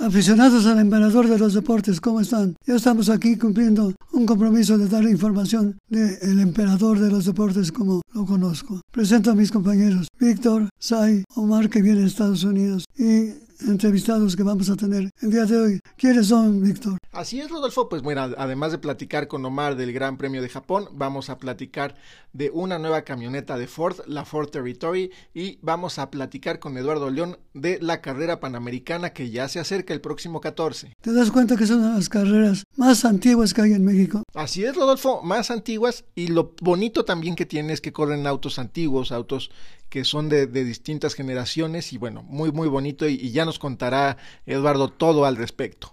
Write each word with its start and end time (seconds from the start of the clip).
Aficionados 0.00 0.64
al 0.64 0.78
emperador 0.78 1.28
de 1.28 1.38
los 1.38 1.52
deportes, 1.52 2.00
¿cómo 2.00 2.22
están? 2.22 2.56
Ya 2.66 2.76
estamos 2.76 3.10
aquí 3.10 3.36
cumpliendo 3.36 3.92
un 4.12 4.24
compromiso 4.24 4.78
de 4.78 4.88
dar 4.88 5.04
información 5.04 5.78
del 5.90 6.40
emperador 6.40 6.98
de 6.98 7.10
los 7.10 7.26
deportes 7.26 7.70
como 7.70 8.00
lo 8.14 8.24
conozco. 8.24 8.80
Presento 8.90 9.30
a 9.30 9.34
mis 9.34 9.52
compañeros 9.52 10.08
Víctor, 10.18 10.70
Sai, 10.78 11.24
Omar 11.34 11.68
que 11.68 11.82
viene 11.82 12.00
de 12.00 12.06
Estados 12.06 12.44
Unidos 12.44 12.86
y 12.96 13.28
entrevistados 13.68 14.36
que 14.36 14.42
vamos 14.42 14.70
a 14.70 14.76
tener 14.76 15.10
el 15.20 15.30
día 15.30 15.44
de 15.44 15.56
hoy. 15.56 15.80
¿Quiénes 15.96 16.28
son, 16.28 16.62
Víctor? 16.62 16.98
Así 17.12 17.40
es, 17.40 17.50
Rodolfo. 17.50 17.88
Pues 17.88 18.02
bueno, 18.02 18.22
además 18.36 18.72
de 18.72 18.78
platicar 18.78 19.28
con 19.28 19.44
Omar 19.44 19.76
del 19.76 19.92
Gran 19.92 20.16
Premio 20.16 20.42
de 20.42 20.48
Japón, 20.48 20.88
vamos 20.92 21.28
a 21.28 21.38
platicar 21.38 21.96
de 22.32 22.50
una 22.50 22.78
nueva 22.78 23.02
camioneta 23.02 23.58
de 23.58 23.66
Ford, 23.66 23.98
la 24.06 24.24
Ford 24.24 24.48
Territory, 24.48 25.10
y 25.34 25.58
vamos 25.62 25.98
a 25.98 26.10
platicar 26.10 26.60
con 26.60 26.78
Eduardo 26.78 27.10
León 27.10 27.38
de 27.54 27.78
la 27.80 28.00
carrera 28.00 28.40
panamericana 28.40 29.10
que 29.10 29.30
ya 29.30 29.48
se 29.48 29.58
acerca 29.58 29.92
el 29.92 30.00
próximo 30.00 30.40
14. 30.40 30.94
¿Te 31.00 31.12
das 31.12 31.30
cuenta 31.30 31.56
que 31.56 31.66
son 31.66 31.82
las 31.82 32.08
carreras 32.08 32.64
más 32.76 33.04
antiguas 33.04 33.52
que 33.52 33.62
hay 33.62 33.72
en 33.72 33.84
México? 33.84 34.22
Así 34.34 34.64
es, 34.64 34.76
Rodolfo, 34.76 35.22
más 35.22 35.50
antiguas 35.50 36.04
y 36.14 36.28
lo 36.28 36.54
bonito 36.60 37.04
también 37.04 37.34
que 37.34 37.46
tiene 37.46 37.72
es 37.72 37.80
que 37.80 37.92
corren 37.92 38.26
autos 38.26 38.58
antiguos, 38.58 39.12
autos 39.12 39.50
que 39.90 40.04
son 40.04 40.28
de, 40.28 40.46
distintas 40.46 41.14
generaciones 41.14 41.92
y 41.92 41.98
bueno, 41.98 42.22
muy 42.22 42.52
muy 42.52 42.68
bonito 42.68 43.06
y, 43.08 43.30
ya 43.32 43.44
nos 43.44 43.58
contará 43.58 44.16
Eduardo 44.46 44.88
todo 44.88 45.26
al 45.26 45.36
respecto. 45.36 45.92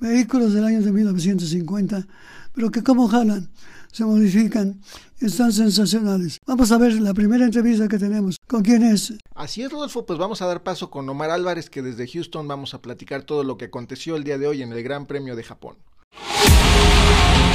Vehículos 0.00 0.52
del 0.52 0.64
año 0.64 0.82
de 0.82 0.92
1950, 0.92 2.06
pero 2.54 2.70
que 2.70 2.82
como 2.82 3.06
jalan, 3.06 3.48
se 3.92 4.04
modifican, 4.04 4.80
están 5.20 5.52
sensacionales. 5.52 6.38
Vamos 6.46 6.72
a 6.72 6.78
ver 6.78 6.94
la 6.94 7.12
primera 7.12 7.44
entrevista 7.44 7.86
que 7.86 7.98
tenemos. 7.98 8.36
¿Con 8.46 8.62
quién 8.62 8.82
es? 8.82 9.12
Así 9.34 9.62
es, 9.62 9.70
Rodolfo, 9.70 10.06
pues 10.06 10.18
vamos 10.18 10.40
a 10.42 10.46
dar 10.46 10.62
paso 10.62 10.90
con 10.90 11.08
Omar 11.08 11.30
Álvarez, 11.30 11.70
que 11.70 11.82
desde 11.82 12.08
Houston 12.08 12.48
vamos 12.48 12.74
a 12.74 12.80
platicar 12.80 13.22
todo 13.22 13.44
lo 13.44 13.58
que 13.58 13.66
aconteció 13.66 14.16
el 14.16 14.24
día 14.24 14.38
de 14.38 14.46
hoy 14.46 14.62
en 14.62 14.72
el 14.72 14.82
Gran 14.82 15.06
Premio 15.06 15.36
de 15.36 15.44
Japón. 15.44 15.76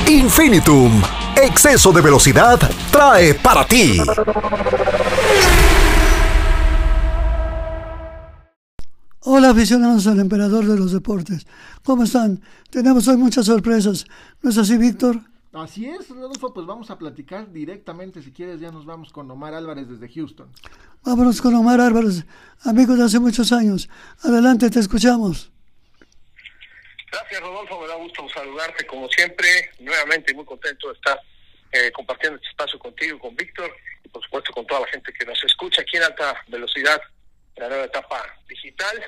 Infinitum, 0.07 1.01
exceso 1.35 1.91
de 1.91 2.01
velocidad, 2.01 2.59
trae 2.91 3.33
para 3.33 3.65
ti. 3.65 3.99
Hola 9.27 9.49
aficionados 9.49 10.05
al 10.05 10.19
emperador 10.19 10.65
de 10.65 10.77
los 10.77 10.91
deportes. 10.91 11.47
¿Cómo 11.83 12.03
están? 12.03 12.43
Tenemos 12.69 13.07
hoy 13.07 13.17
muchas 13.17 13.47
sorpresas. 13.47 14.05
¿No 14.43 14.51
es 14.51 14.57
así, 14.59 14.77
Víctor? 14.77 15.19
Así 15.51 15.89
es, 15.89 16.07
Rodolfo, 16.09 16.53
pues 16.53 16.67
vamos 16.67 16.91
a 16.91 16.99
platicar 16.99 17.51
directamente, 17.51 18.21
si 18.21 18.31
quieres, 18.31 18.59
ya 18.59 18.69
nos 18.69 18.85
vamos 18.85 19.11
con 19.11 19.31
Omar 19.31 19.55
Álvarez 19.55 19.89
desde 19.89 20.13
Houston. 20.13 20.47
Vámonos 21.03 21.41
con 21.41 21.55
Omar 21.55 21.81
Álvarez, 21.81 22.23
amigo 22.65 22.95
de 22.95 23.03
hace 23.03 23.19
muchos 23.19 23.51
años. 23.51 23.89
Adelante, 24.21 24.69
te 24.69 24.79
escuchamos. 24.79 25.51
Gracias, 27.11 27.41
Rodolfo, 27.41 27.81
me 27.81 27.87
da 27.87 27.95
gusto 27.95 28.27
saludarte 28.31 28.85
como 28.85 29.09
siempre, 29.09 29.71
nuevamente 29.79 30.35
muy 30.35 30.45
contento 30.45 30.89
de 30.89 30.93
estar 30.93 31.19
eh, 31.71 31.91
compartiendo 31.93 32.35
este 32.35 32.49
espacio 32.49 32.77
contigo, 32.77 33.17
con 33.17 33.35
Víctor, 33.35 33.71
y 34.03 34.07
por 34.07 34.21
supuesto 34.21 34.53
con 34.53 34.67
toda 34.67 34.81
la 34.81 34.87
gente 34.87 35.11
que 35.17 35.25
nos 35.25 35.43
escucha 35.43 35.81
aquí 35.81 35.97
en 35.97 36.03
alta 36.03 36.35
velocidad 36.47 37.01
la 37.57 37.69
nueva 37.69 37.85
etapa 37.85 38.23
digital. 38.47 39.03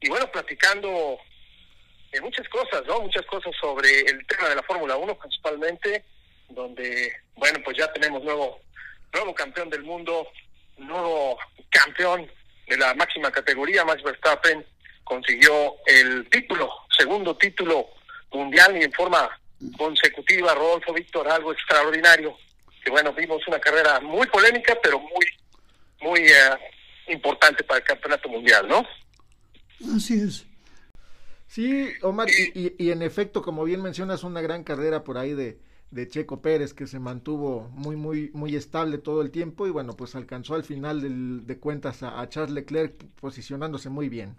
Y 0.00 0.08
bueno, 0.08 0.30
platicando 0.30 1.18
de 2.10 2.20
muchas 2.20 2.48
cosas, 2.48 2.82
¿no? 2.86 3.00
Muchas 3.00 3.24
cosas 3.26 3.52
sobre 3.60 4.00
el 4.00 4.26
tema 4.26 4.48
de 4.48 4.56
la 4.56 4.62
Fórmula 4.62 4.96
1 4.96 5.18
principalmente, 5.18 6.04
donde, 6.48 7.12
bueno, 7.36 7.58
pues 7.64 7.76
ya 7.78 7.92
tenemos 7.92 8.22
nuevo, 8.22 8.60
nuevo 9.12 9.34
campeón 9.34 9.70
del 9.70 9.82
mundo, 9.82 10.28
nuevo 10.76 11.38
campeón 11.70 12.30
de 12.66 12.76
la 12.76 12.94
máxima 12.94 13.30
categoría, 13.30 13.84
Max 13.84 14.02
Verstappen 14.02 14.64
consiguió 15.04 15.76
el 15.86 16.28
título, 16.30 16.70
segundo 16.96 17.36
título 17.36 17.88
mundial 18.30 18.76
y 18.76 18.84
en 18.84 18.92
forma 18.92 19.28
consecutiva, 19.76 20.54
Rodolfo 20.54 20.92
Víctor, 20.92 21.28
algo 21.28 21.52
extraordinario, 21.52 22.36
que 22.84 22.90
bueno, 22.90 23.12
vimos 23.12 23.46
una 23.46 23.60
carrera 23.60 24.00
muy 24.00 24.26
polémica, 24.26 24.76
pero 24.82 24.98
muy, 24.98 25.26
muy 26.00 26.20
eh, 26.20 26.58
importante 27.12 27.64
para 27.64 27.78
el 27.78 27.84
campeonato 27.84 28.28
mundial, 28.28 28.68
¿no? 28.68 28.86
Así 29.94 30.20
es. 30.20 30.46
Sí, 31.46 31.92
Omar, 32.02 32.28
y, 32.30 32.74
y, 32.78 32.90
en 32.90 33.02
efecto, 33.02 33.42
como 33.42 33.64
bien 33.64 33.82
mencionas, 33.82 34.24
una 34.24 34.40
gran 34.40 34.64
carrera 34.64 35.04
por 35.04 35.18
ahí 35.18 35.34
de, 35.34 35.58
de 35.92 36.08
Checo 36.08 36.40
Pérez 36.40 36.72
que 36.72 36.86
se 36.86 36.98
mantuvo 36.98 37.68
muy, 37.68 37.96
muy, 37.96 38.30
muy 38.32 38.56
estable 38.56 38.96
todo 38.96 39.20
el 39.20 39.30
tiempo 39.30 39.66
y 39.66 39.70
bueno, 39.70 39.94
pues 39.94 40.14
alcanzó 40.14 40.54
al 40.54 40.64
final 40.64 41.46
de 41.46 41.58
cuentas 41.60 42.02
a, 42.02 42.26
Charles 42.30 42.52
Leclerc 42.52 42.94
posicionándose 43.20 43.90
muy 43.90 44.08
bien. 44.08 44.34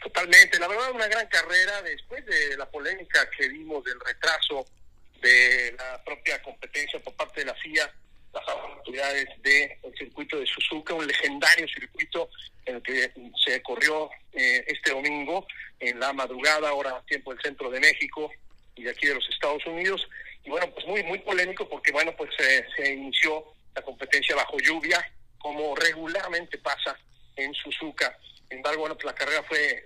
Totalmente, 0.00 0.58
la 0.60 0.68
verdad 0.68 0.92
una 0.92 1.08
gran 1.08 1.26
carrera 1.26 1.82
después 1.82 2.24
de 2.24 2.56
la 2.56 2.70
polémica 2.70 3.28
que 3.36 3.48
vimos 3.48 3.82
del 3.84 3.98
retraso 3.98 4.64
de 5.20 5.74
la 5.76 6.02
propia 6.04 6.40
competencia 6.40 7.00
por 7.00 7.14
parte 7.14 7.40
de 7.40 7.46
la 7.46 7.54
FIA 7.54 7.92
las 8.32 8.48
autoridades 8.48 9.26
del 9.42 9.94
circuito 9.96 10.38
de 10.38 10.46
Suzuka, 10.46 10.94
un 10.94 11.06
legendario 11.06 11.66
circuito 11.68 12.30
en 12.66 12.76
el 12.76 12.82
que 12.82 13.12
se 13.44 13.62
corrió 13.62 14.10
eh, 14.32 14.64
este 14.66 14.90
domingo 14.90 15.46
en 15.80 15.98
la 15.98 16.12
madrugada, 16.12 16.68
ahora 16.68 17.02
tiempo 17.06 17.32
del 17.32 17.42
centro 17.42 17.70
de 17.70 17.80
México 17.80 18.30
y 18.74 18.82
de 18.82 18.90
aquí 18.90 19.06
de 19.06 19.14
los 19.14 19.28
Estados 19.30 19.64
Unidos. 19.66 20.06
Y 20.44 20.50
bueno, 20.50 20.70
pues 20.72 20.86
muy, 20.86 21.02
muy 21.04 21.18
polémico 21.20 21.68
porque 21.68 21.92
bueno, 21.92 22.14
pues 22.16 22.30
se 22.36 22.92
inició 22.92 23.44
la 23.74 23.82
competencia 23.82 24.36
bajo 24.36 24.58
lluvia, 24.58 25.04
como 25.38 25.74
regularmente 25.76 26.58
pasa 26.58 26.98
en 27.36 27.54
Suzuka. 27.54 28.18
Sin 28.48 28.58
embargo, 28.58 28.86
pues 28.88 29.04
la 29.04 29.14
carrera 29.14 29.42
fue 29.44 29.84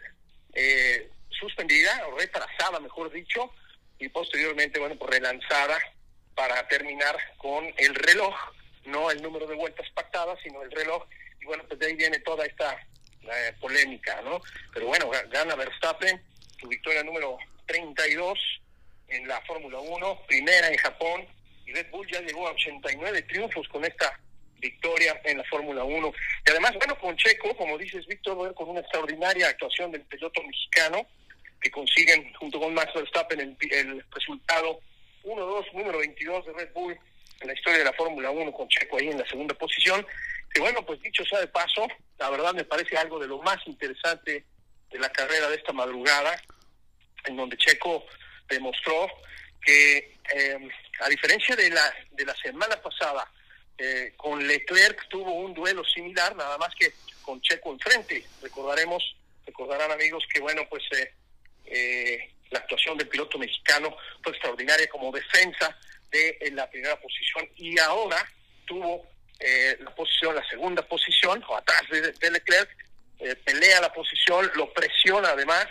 eh, 0.55 1.11
suspendida 1.31 2.07
o 2.09 2.19
retrasada, 2.19 2.81
mejor 2.81 3.11
dicho, 3.11 3.53
y 3.99 4.09
posteriormente, 4.09 4.79
bueno, 4.79 4.97
pues 4.97 5.11
relanzada 5.11 5.79
para 6.35 6.67
terminar 6.69 7.17
con 7.37 7.65
el 7.77 7.95
reloj, 7.95 8.35
no 8.85 9.11
el 9.11 9.23
número 9.23 9.47
de 9.47 9.55
vueltas 9.55 9.89
pactadas, 9.91 10.39
sino 10.43 10.63
el 10.63 10.71
reloj. 10.71 11.05
Y 11.41 11.45
bueno, 11.45 11.65
pues 11.67 11.79
de 11.79 11.87
ahí 11.87 11.95
viene 11.95 12.19
toda 12.21 12.45
esta 12.47 12.77
eh, 13.23 13.53
polémica, 13.61 14.21
¿no? 14.23 14.41
Pero 14.73 14.87
bueno, 14.87 15.11
gana 15.31 15.55
Verstappen, 15.55 16.21
su 16.61 16.69
victoria 16.69 17.03
número 17.03 17.39
32 17.67 18.39
en 19.09 19.29
la 19.29 19.41
Fórmula 19.43 19.79
1, 19.79 20.23
primera 20.27 20.69
en 20.69 20.77
Japón, 20.77 21.27
y 21.67 21.73
Red 21.73 21.91
Bull 21.91 22.07
ya 22.11 22.21
llegó 22.21 22.49
a 22.49 22.53
89 22.53 23.23
triunfos 23.23 23.69
con 23.69 23.85
esta 23.85 24.19
victoria 24.59 25.21
en 25.25 25.39
la 25.39 25.45
Fórmula 25.45 25.85
1. 25.85 26.13
Y 26.47 26.51
además, 26.51 26.73
bueno, 26.75 26.99
con 26.99 27.17
Checo, 27.17 27.55
como 27.57 27.77
dices, 27.77 28.07
Víctor, 28.07 28.55
con 28.55 28.71
una 28.71 28.81
extraordinaria 28.81 29.49
actuación 29.49 29.93
del 29.93 30.03
piloto 30.03 30.43
mexicano, 30.43 31.07
que 31.61 31.71
consiguen 31.71 32.33
junto 32.35 32.59
con 32.59 32.75
Max 32.75 32.93
Verstappen 32.95 33.41
el, 33.41 33.57
el 33.71 34.05
resultado 34.11 34.81
1-2, 35.25 35.73
número 35.73 35.99
22 35.99 36.47
de 36.47 36.53
Red 36.53 36.73
Bull 36.73 36.99
en 37.41 37.49
la 37.49 37.55
historia 37.55 37.79
de 37.79 37.85
la 37.85 37.93
Fórmula 37.93 38.31
1 38.31 38.53
con 38.53 38.69
Checo 38.69 38.99
ahí 38.99 39.09
en 39.09 39.19
la 39.19 39.27
segunda 39.27 39.55
posición. 39.55 40.07
Que 40.53 40.61
bueno, 40.61 40.85
pues 40.85 41.01
dicho 41.01 41.25
sea 41.25 41.41
de 41.41 41.49
paso, 41.49 41.87
la 42.19 42.31
verdad 42.31 42.55
me 42.55 42.65
parece 42.65 42.97
algo 42.97 43.19
de 43.19 43.27
lo 43.27 43.39
más 43.43 43.59
interesante 43.67 44.45
de 44.91 44.99
la 44.99 45.11
carrera 45.11 45.49
de 45.49 45.57
esta 45.57 45.73
madrugada, 45.73 46.41
en 47.25 47.37
donde 47.37 47.57
Checo 47.57 48.05
demostró 48.49 49.09
que 49.63 50.19
eh, 50.35 50.69
a 51.01 51.09
diferencia 51.09 51.57
de 51.57 51.71
la 51.71 51.95
de 52.11 52.25
la 52.25 52.35
semana 52.37 52.77
pasada, 52.83 53.31
eh, 53.79 54.13
con 54.17 54.47
Leclerc 54.47 55.09
tuvo 55.09 55.33
un 55.33 55.55
duelo 55.55 55.85
similar, 55.85 56.37
nada 56.37 56.59
más 56.59 56.75
que 56.75 56.93
con 57.23 57.41
Checo 57.41 57.73
enfrente. 57.73 58.25
Recordaremos, 58.43 59.17
recordarán 59.47 59.91
amigos 59.91 60.25
que 60.33 60.41
bueno, 60.41 60.63
pues 60.69 60.83
eh, 60.93 61.15
eh 61.65 62.33
la 62.53 62.61
actuación 62.61 62.97
del 62.97 63.09
piloto 63.09 63.39
mexicano 63.39 63.97
fue 64.23 64.33
extraordinaria 64.33 64.89
como 64.89 65.11
defensa 65.11 65.77
de 66.11 66.39
la 66.53 66.69
primera 66.71 67.01
posición 67.01 67.49
y 67.57 67.79
ahora 67.79 68.25
tuvo 68.67 69.07
eh, 69.41 69.77
la 69.81 69.93
posición, 69.95 70.35
la 70.37 70.49
segunda 70.49 70.83
posición, 70.83 71.43
o 71.49 71.57
atrás 71.57 71.83
de, 71.91 72.31
Leclerc, 72.31 72.71
eh, 73.19 73.35
pelea 73.37 73.81
la 73.81 73.93
posición, 73.93 74.51
lo 74.55 74.73
presiona 74.73 75.31
además, 75.31 75.67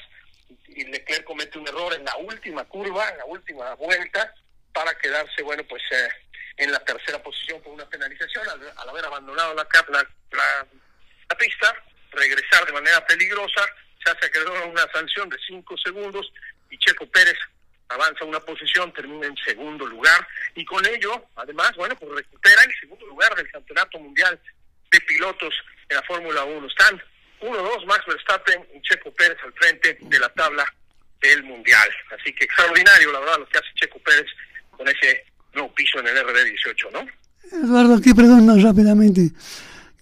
y 0.67 0.83
Leclerc 0.85 1.23
comete 1.23 1.57
un 1.57 1.67
error 1.67 1.93
en 1.93 2.03
la 2.03 2.17
última 2.17 2.65
curva, 2.65 3.07
en 3.09 3.17
la 3.19 3.25
última 3.25 3.73
vuelta, 3.75 4.33
para 4.73 4.97
quedarse, 4.97 5.41
bueno, 5.43 5.63
pues 5.69 5.81
eh, 5.91 6.09
en 6.57 6.71
la 6.71 6.79
tercera 6.79 7.21
posición 7.23 7.61
por 7.61 7.73
una 7.73 7.87
penalización, 7.87 8.47
al, 8.49 8.89
haber 8.89 9.05
abandonado 9.05 9.53
la, 9.53 9.67
la, 9.89 10.07
la, 11.29 11.37
pista, 11.37 11.73
regresar 12.11 12.65
de 12.65 12.73
manera 12.73 13.05
peligrosa, 13.07 13.65
se 14.03 14.11
hace 14.11 14.25
acreedor 14.25 14.67
una 14.67 14.85
sanción 14.91 15.29
de 15.29 15.37
cinco 15.47 15.77
segundos 15.77 16.31
y 16.71 16.77
Checo 16.79 17.05
Pérez 17.07 17.37
avanza 17.89 18.25
una 18.25 18.39
posición, 18.39 18.91
termina 18.93 19.27
en 19.27 19.35
segundo 19.45 19.85
lugar 19.85 20.25
y 20.55 20.65
con 20.65 20.83
ello, 20.85 21.25
además, 21.35 21.71
bueno, 21.77 21.95
pues 21.97 22.11
recupera 22.11 22.63
el 22.63 22.73
segundo 22.79 23.05
lugar 23.05 23.35
del 23.35 23.51
Campeonato 23.51 23.99
Mundial 23.99 24.39
de 24.91 25.01
pilotos 25.01 25.53
en 25.89 25.97
la 25.97 26.03
Fórmula 26.03 26.43
1. 26.43 26.67
Están 26.67 27.01
1-2 27.41 27.85
Max 27.85 28.03
Verstappen 28.07 28.65
y 28.75 28.81
Checo 28.81 29.11
Pérez 29.13 29.37
al 29.43 29.53
frente 29.53 29.97
de 29.99 30.19
la 30.19 30.29
tabla 30.29 30.65
del 31.21 31.43
Mundial. 31.43 31.89
Así 32.17 32.33
que 32.33 32.45
extraordinario, 32.45 33.11
la 33.11 33.19
verdad, 33.19 33.39
lo 33.39 33.47
que 33.49 33.57
hace 33.57 33.67
Checo 33.75 33.99
Pérez 33.99 34.27
con 34.71 34.87
ese 34.87 35.25
nuevo 35.53 35.73
piso 35.73 35.99
en 35.99 36.07
el 36.07 36.17
RB18, 36.17 36.91
¿no? 36.93 37.05
Eduardo, 37.51 37.95
aquí 37.95 38.13
preguntan 38.13 38.63
rápidamente, 38.63 39.31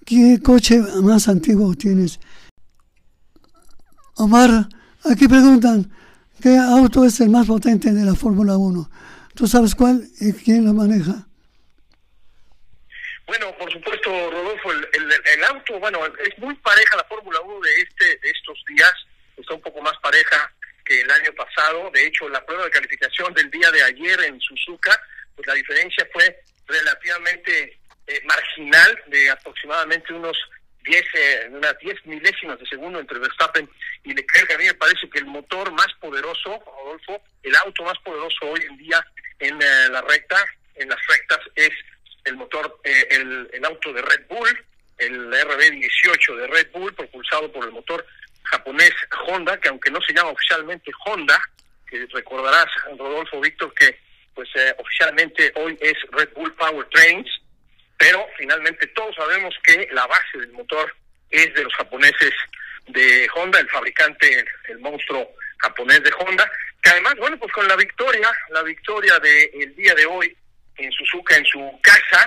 ¿qué 0.06 0.40
coche 0.44 0.80
más 1.02 1.28
antiguo 1.28 1.74
tienes? 1.74 2.20
Omar, 4.16 4.68
aquí 5.10 5.28
preguntan, 5.28 5.90
¿qué 6.42 6.58
auto 6.58 7.06
es 7.06 7.20
el 7.20 7.30
más 7.30 7.48
potente 7.48 7.92
de 7.92 8.06
la 8.06 8.16
Fórmula 8.16 8.58
1? 8.58 8.90
¿Tú 9.36 9.48
sabes 9.48 9.76
cuál 9.76 10.04
y 10.20 10.34
quién 10.34 10.66
lo 10.66 10.74
maneja? 10.74 11.26
Bueno, 13.28 13.56
por 13.58 13.72
supuesto, 13.72 14.10
Rodolfo, 14.32 14.72
el, 14.72 15.44
auto, 15.44 15.80
bueno, 15.80 16.00
es 16.06 16.38
muy 16.40 16.56
pareja 16.56 16.98
la 16.98 17.04
Fórmula 17.04 17.40
1 17.42 17.60
de, 17.60 17.82
este, 17.82 18.06
de 18.06 18.30
estos 18.32 18.64
días, 18.68 18.94
está 19.38 19.54
un 19.54 19.62
poco 19.62 19.82
más 19.82 19.96
pareja 20.02 20.52
que 20.84 21.02
el 21.02 21.12
año 21.12 21.32
pasado. 21.34 21.92
De 21.94 22.08
hecho, 22.08 22.28
la 22.30 22.44
prueba 22.44 22.66
de 22.66 22.72
calificación 22.72 23.34
del 23.34 23.52
día 23.52 23.70
de 23.72 23.84
ayer 23.84 24.20
en 24.24 24.40
Suzuka, 24.42 25.00
pues 25.36 25.48
la 25.48 25.54
diferencia 25.54 26.08
fue 26.12 26.44
relativamente 26.66 27.80
eh, 28.08 28.22
marginal, 28.26 29.00
de 29.08 29.30
aproximadamente 29.30 30.12
unos 30.14 30.36
10, 30.84 31.06
eh, 31.14 31.50
unas 31.52 31.78
10 31.80 32.06
milésimas 32.06 32.60
de 32.60 32.66
segundo 32.66 33.00
entre 33.00 33.20
Verstappen 33.20 33.70
y 34.04 34.14
Leclerc. 34.14 34.52
A 34.52 34.58
mí 34.58 34.66
me 34.66 34.74
parece 34.74 35.10
que 35.10 35.20
el 35.20 35.26
motor 35.26 35.72
más 35.72 35.88
poderoso, 36.00 36.60
Rodolfo, 36.66 37.22
el 37.44 37.56
auto 37.56 37.84
más 37.84 37.98
poderoso 38.00 38.46
hoy 38.46 38.62
en 38.70 38.78
día 38.78 39.06
en 39.40 39.62
eh, 39.62 39.90
la 39.92 40.02
recta, 40.02 40.44
en 40.76 40.90
las 40.90 41.00
rectas, 41.08 41.40
es 41.56 41.72
el 42.26 42.36
motor, 42.36 42.80
eh, 42.84 43.08
el, 43.12 43.50
el, 43.54 43.66
auto 43.66 43.94
de 43.94 44.02
Red 44.02 44.28
Bull, 44.28 44.66
el 44.98 45.32
RB18 45.32 46.36
de 46.36 46.48
Red 46.48 46.72
Bull, 46.72 46.94
propulsado 46.94 47.52
por 47.52 47.66
el 47.66 47.72
motor 47.72 48.06
japonés 48.44 48.94
Honda, 49.28 49.58
que 49.60 49.70
aunque 49.70 49.92
no 49.92 50.02
se 50.02 50.14
llama 50.14 50.32
oficialmente 50.32 50.92
Honda, 51.06 51.40
que 51.88 52.06
recordarás, 52.12 52.68
Rodolfo 52.98 53.40
Víctor, 53.42 53.74
que 53.74 53.98
pues 54.34 54.50
eh, 54.56 54.74
oficialmente 54.78 55.52
hoy 55.56 55.78
es 55.82 55.96
Red 56.12 56.30
Bull 56.36 56.54
Powertrains, 56.54 57.28
pero 58.00 58.26
finalmente 58.38 58.88
todos 58.88 59.14
sabemos 59.14 59.54
que 59.62 59.88
la 59.92 60.08
base 60.08 60.38
del 60.38 60.54
motor 60.54 60.96
es 61.30 61.54
de 61.54 61.64
los 61.64 61.74
japoneses 61.76 62.34
de 62.88 63.30
Honda, 63.36 63.60
el 63.60 63.70
fabricante, 63.70 64.46
el, 64.70 64.80
monstruo 64.80 65.30
japonés 65.58 66.02
de 66.02 66.12
Honda, 66.18 66.50
que 66.82 66.90
además, 66.92 67.16
bueno, 67.18 67.38
pues 67.38 67.52
con 67.52 67.68
la 67.68 67.76
victoria, 67.76 68.32
la 68.52 68.64
victoria 68.64 69.20
del 69.20 69.76
día 69.76 69.94
de 69.96 70.06
hoy 70.06 70.36
en 70.78 70.90
Suzuka, 70.94 71.36
en 71.36 71.46
su 71.46 71.80
casa, 71.84 72.26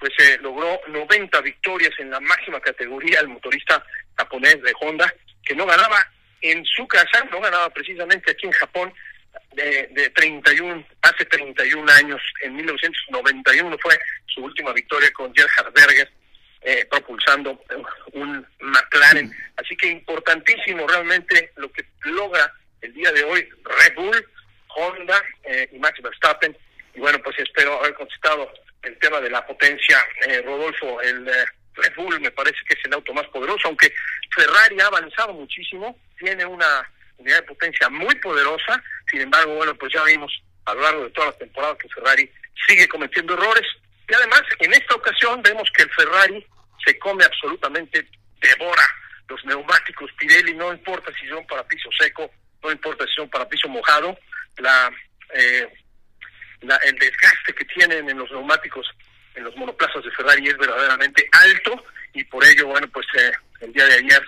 pues 0.00 0.12
eh, 0.18 0.38
logró 0.42 0.80
90 0.88 1.40
victorias 1.40 1.92
en 1.98 2.10
la 2.10 2.18
máxima 2.18 2.60
categoría 2.60 3.20
el 3.20 3.28
motorista 3.28 3.82
japonés 4.16 4.60
de 4.60 4.74
Honda, 4.80 5.14
que 5.44 5.54
no 5.54 5.66
ganaba 5.66 6.04
en 6.40 6.64
su 6.64 6.86
casa, 6.88 7.24
no 7.30 7.40
ganaba 7.40 7.70
precisamente 7.70 8.32
aquí 8.32 8.46
en 8.46 8.52
Japón, 8.52 8.92
de, 9.54 9.88
de 9.92 10.10
31, 10.10 10.84
hace 11.02 11.24
31 11.24 11.92
años, 11.92 12.20
en 12.42 12.56
1991 12.56 13.76
fue 13.80 13.98
su 14.26 14.42
última 14.42 14.72
victoria 14.72 15.10
con 15.12 15.34
Gerhard 15.34 15.72
Berger, 15.72 16.10
eh, 16.62 16.86
propulsando 16.90 17.60
un 18.12 18.46
McLaren. 18.60 19.32
Así 19.56 19.76
que 19.76 19.88
importantísimo 19.88 20.86
realmente 20.86 21.52
lo 21.56 21.70
que 21.72 21.84
logra 22.04 22.52
el 22.80 22.92
día 22.94 23.12
de 23.12 23.24
hoy 23.24 23.48
Red 23.64 23.94
Bull, 23.96 24.26
Honda 24.76 25.22
eh, 25.44 25.68
y 25.72 25.78
Max 25.78 26.00
Verstappen 26.02 26.56
y 26.94 27.00
bueno, 27.00 27.18
pues 27.22 27.38
espero 27.38 27.78
haber 27.80 27.94
contestado 27.94 28.52
el 28.82 28.98
tema 28.98 29.20
de 29.20 29.30
la 29.30 29.46
potencia. 29.46 29.98
Eh, 30.26 30.42
Rodolfo, 30.42 31.00
el 31.00 31.26
eh, 31.26 31.44
Red 31.74 31.94
Bull 31.96 32.20
me 32.20 32.30
parece 32.30 32.58
que 32.68 32.74
es 32.74 32.84
el 32.84 32.94
auto 32.94 33.14
más 33.14 33.26
poderoso, 33.28 33.68
aunque 33.68 33.92
Ferrari 34.34 34.80
ha 34.80 34.86
avanzado 34.86 35.32
muchísimo, 35.32 35.98
tiene 36.18 36.44
una 36.44 36.90
unidad 37.18 37.36
de 37.36 37.42
potencia 37.42 37.88
muy 37.88 38.14
poderosa, 38.16 38.82
sin 39.12 39.20
embargo, 39.20 39.54
bueno, 39.54 39.74
pues 39.74 39.92
ya 39.92 40.02
vimos 40.04 40.32
a 40.64 40.74
lo 40.74 40.80
largo 40.80 41.04
de 41.04 41.10
toda 41.10 41.26
la 41.26 41.36
temporada 41.38 41.76
que 41.76 41.88
Ferrari 41.90 42.28
sigue 42.66 42.88
cometiendo 42.88 43.34
errores. 43.34 43.66
Y 44.08 44.14
además, 44.14 44.42
en 44.58 44.72
esta 44.72 44.94
ocasión 44.94 45.42
vemos 45.42 45.68
que 45.76 45.82
el 45.82 45.90
Ferrari 45.90 46.46
se 46.84 46.98
come 46.98 47.22
absolutamente, 47.24 48.08
devora 48.40 48.82
los 49.28 49.44
neumáticos. 49.44 50.10
Pirelli, 50.18 50.54
no 50.54 50.72
importa 50.72 51.12
si 51.20 51.28
son 51.28 51.46
para 51.46 51.62
piso 51.68 51.90
seco, 51.98 52.30
no 52.62 52.72
importa 52.72 53.04
si 53.06 53.12
son 53.12 53.28
para 53.28 53.48
piso 53.48 53.68
mojado, 53.68 54.18
la 54.56 54.90
eh, 55.34 55.68
el 56.60 56.98
desgaste 56.98 57.54
que 57.54 57.64
tienen 57.66 58.08
en 58.08 58.18
los 58.18 58.30
neumáticos 58.30 58.86
en 59.34 59.44
los 59.44 59.56
monoplazas 59.56 60.04
de 60.04 60.10
Ferrari 60.12 60.48
es 60.48 60.56
verdaderamente 60.56 61.28
alto. 61.32 61.84
Y 62.14 62.24
por 62.24 62.44
ello, 62.44 62.68
bueno, 62.68 62.88
pues 62.88 63.06
eh, 63.18 63.32
el 63.60 63.72
día 63.72 63.86
de 63.86 63.94
ayer 63.94 64.22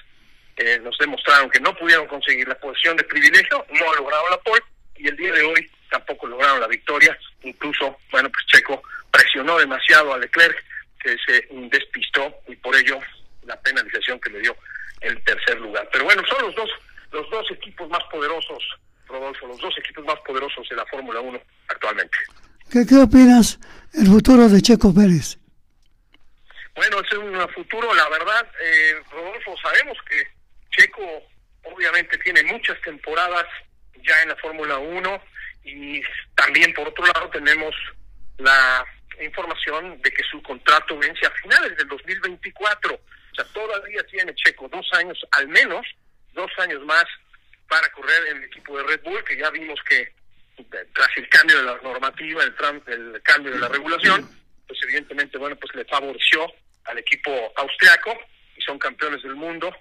eh, 0.56 0.78
nos 0.82 0.96
demostraron 0.98 1.50
que 1.50 1.60
no 1.60 1.74
pudieron 1.76 2.06
conseguir 2.06 2.48
la 2.48 2.58
posición 2.58 2.96
de 2.96 3.04
privilegio, 3.04 3.64
no 3.70 3.94
lograron 3.94 4.30
la 4.30 4.38
pole 4.38 4.62
y 4.96 5.08
el 5.08 5.16
día 5.16 5.32
de 5.32 5.42
hoy 5.42 5.70
tampoco 5.90 6.26
lograron 6.26 6.60
la 6.60 6.68
victoria, 6.68 7.16
incluso, 7.42 7.98
bueno, 8.10 8.30
pues 8.30 8.46
Checo 8.46 8.82
presionó 9.10 9.58
demasiado 9.58 10.12
a 10.12 10.18
Leclerc 10.18 10.64
que 11.00 11.16
se 11.26 11.46
despistó 11.70 12.34
y 12.48 12.56
por 12.56 12.74
ello 12.74 12.98
la 13.44 13.60
penalización 13.60 14.18
que 14.20 14.30
le 14.30 14.40
dio 14.40 14.56
el 15.00 15.22
tercer 15.24 15.60
lugar. 15.60 15.88
Pero 15.92 16.04
bueno, 16.04 16.22
son 16.28 16.42
los 16.42 16.54
dos 16.54 16.70
los 17.12 17.30
dos 17.30 17.48
equipos 17.52 17.88
más 17.88 18.02
poderosos 18.10 18.58
Rodolfo, 19.06 19.46
los 19.46 19.60
dos 19.60 19.74
equipos 19.78 20.04
más 20.04 20.18
poderosos 20.26 20.68
de 20.68 20.76
la 20.76 20.86
Fórmula 20.86 21.20
1 21.20 21.40
actualmente. 21.68 22.18
¿Qué, 22.70 22.86
¿Qué 22.86 22.96
opinas 22.96 23.58
el 23.94 24.06
futuro 24.06 24.48
de 24.48 24.60
Checo 24.60 24.94
Pérez? 24.94 25.38
Bueno, 26.74 27.00
es 27.00 27.16
un 27.16 27.48
futuro, 27.50 27.94
la 27.94 28.08
verdad, 28.08 28.48
eh, 28.60 28.94
Rodolfo, 29.12 29.54
sabemos 29.62 29.96
que 30.08 30.26
Checo 30.70 31.22
obviamente 31.62 32.18
tiene 32.18 32.42
muchas 32.44 32.80
temporadas 32.80 33.46
ya 34.06 34.22
en 34.22 34.28
la 34.28 34.36
Fórmula 34.36 34.78
1 34.78 35.22
y 35.64 36.02
también 36.34 36.72
por 36.74 36.88
otro 36.88 37.04
lado 37.06 37.28
tenemos 37.30 37.74
la 38.38 38.84
información 39.20 40.00
de 40.02 40.10
que 40.10 40.22
su 40.24 40.42
contrato 40.42 40.98
vence 40.98 41.26
a 41.26 41.30
finales 41.30 41.76
del 41.76 41.88
2024. 41.88 42.94
O 42.94 43.34
sea, 43.34 43.44
todavía 43.52 44.02
tiene 44.04 44.34
Checo 44.34 44.68
dos 44.68 44.86
años, 44.92 45.18
al 45.32 45.48
menos 45.48 45.86
dos 46.32 46.50
años 46.58 46.84
más 46.84 47.04
para 47.68 47.88
correr 47.92 48.26
en 48.28 48.36
el 48.38 48.44
equipo 48.44 48.76
de 48.76 48.84
Red 48.84 49.02
Bull, 49.02 49.24
que 49.24 49.36
ya 49.36 49.50
vimos 49.50 49.80
que 49.88 50.12
tras 50.92 51.08
el 51.16 51.28
cambio 51.28 51.58
de 51.58 51.64
la 51.64 51.78
normativa, 51.82 52.44
el, 52.44 52.54
el 52.86 53.22
cambio 53.22 53.52
de 53.52 53.58
la 53.58 53.68
regulación, 53.68 54.28
pues 54.66 54.78
evidentemente, 54.82 55.38
bueno, 55.38 55.56
pues 55.56 55.74
le 55.74 55.84
favoreció 55.84 56.46
al 56.84 56.98
equipo 56.98 57.30
austriaco 57.56 58.16
y 58.56 58.62
son 58.62 58.78
campeones 58.78 59.22
del 59.22 59.34
mundo. 59.34 59.74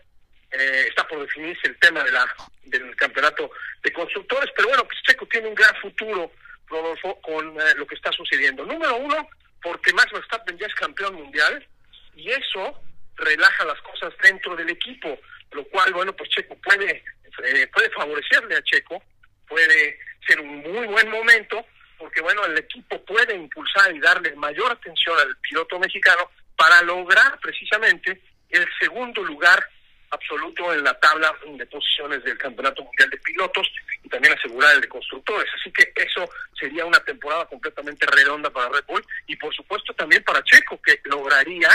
Eh, 0.54 0.86
está 0.88 1.08
por 1.08 1.20
definirse 1.20 1.68
el 1.68 1.78
tema 1.80 2.04
de 2.04 2.12
la 2.12 2.36
del 2.66 2.96
campeonato 2.96 3.50
de 3.82 3.92
constructores, 3.92 4.52
pero 4.56 4.68
bueno, 4.68 4.86
pues 4.86 5.02
Checo 5.02 5.26
tiene 5.26 5.48
un 5.48 5.56
gran 5.56 5.76
futuro, 5.78 6.32
Rodolfo, 6.68 7.20
con 7.22 7.60
eh, 7.60 7.74
lo 7.76 7.88
que 7.88 7.96
está 7.96 8.12
sucediendo. 8.12 8.64
Número 8.64 8.96
uno, 8.98 9.28
porque 9.62 9.94
Max 9.94 10.12
Verstappen 10.12 10.58
ya 10.58 10.68
es 10.68 10.76
campeón 10.76 11.16
mundial 11.16 11.68
y 12.16 12.30
eso 12.30 12.82
relaja 13.16 13.66
las 13.66 13.82
cosas 13.82 14.14
dentro 14.22 14.56
del 14.56 14.70
equipo, 14.70 15.20
lo 15.52 15.64
cual, 15.66 15.92
bueno, 15.94 16.16
pues 16.16 16.30
Checo 16.30 16.56
puede 16.62 17.04
eh, 17.44 17.68
puede 17.74 17.90
favorecerle 17.90 18.56
a 18.56 18.64
Checo, 18.64 19.02
puede 19.48 19.98
ser 20.28 20.40
un 20.40 20.58
muy 20.58 20.88
buen 20.88 21.10
momento, 21.10 21.66
porque 21.98 22.22
bueno, 22.22 22.46
el 22.46 22.58
equipo 22.58 23.04
puede 23.06 23.36
impulsar 23.36 23.94
y 23.96 24.00
darle 24.00 24.36
mayor 24.36 24.72
atención 24.72 25.18
al 25.20 25.36
piloto 25.38 25.80
mexicano 25.80 26.30
para 26.56 26.82
lograr 26.84 27.40
precisamente 27.40 28.22
el 28.50 28.68
segundo 28.80 29.24
lugar 29.24 29.68
absoluto 30.14 30.74
en 30.74 30.84
la 30.84 30.94
tabla 31.00 31.34
de 31.46 31.66
posiciones 31.66 32.24
del 32.24 32.38
Campeonato 32.38 32.84
Mundial 32.84 33.10
de 33.10 33.18
Pilotos 33.18 33.68
y 34.04 34.10
también 34.10 34.34
asegurar 34.38 34.76
el 34.76 34.82
de 34.82 34.88
constructores. 34.88 35.50
Así 35.60 35.72
que 35.72 35.92
eso 35.96 36.30
sería 36.58 36.86
una 36.86 37.00
temporada 37.00 37.46
completamente 37.46 38.06
redonda 38.06 38.50
para 38.50 38.70
Red 38.70 38.86
Bull 38.88 39.06
y 39.28 39.36
por 39.36 39.54
supuesto 39.54 39.94
también 39.94 40.24
para 40.24 40.44
Checo, 40.44 40.80
que 40.82 41.00
lograría 41.06 41.70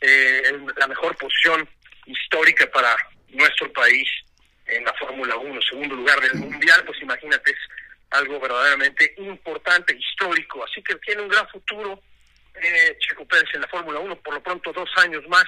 eh, 0.00 0.42
la 0.76 0.86
mejor 0.86 1.16
posición 1.16 1.68
histórica 2.06 2.66
para 2.70 2.96
nuestro 3.28 3.72
país 3.72 4.08
en 4.66 4.84
la 4.84 4.92
Fórmula 4.94 5.36
1, 5.36 5.60
segundo 5.62 5.96
lugar 5.96 6.20
del 6.20 6.34
Mundial, 6.34 6.84
pues 6.84 7.00
imagínate, 7.02 7.50
es 7.50 7.58
algo 8.10 8.38
verdaderamente 8.40 9.14
importante, 9.18 9.96
histórico. 9.96 10.64
Así 10.64 10.82
que 10.82 10.94
tiene 10.96 11.22
un 11.22 11.28
gran 11.28 11.48
futuro 11.48 12.00
eh, 12.54 12.96
Checo 13.00 13.26
Pérez 13.26 13.48
en 13.54 13.62
la 13.62 13.68
Fórmula 13.68 13.98
1, 13.98 14.16
por 14.16 14.34
lo 14.34 14.42
pronto 14.42 14.72
dos 14.72 14.90
años 14.96 15.26
más 15.28 15.44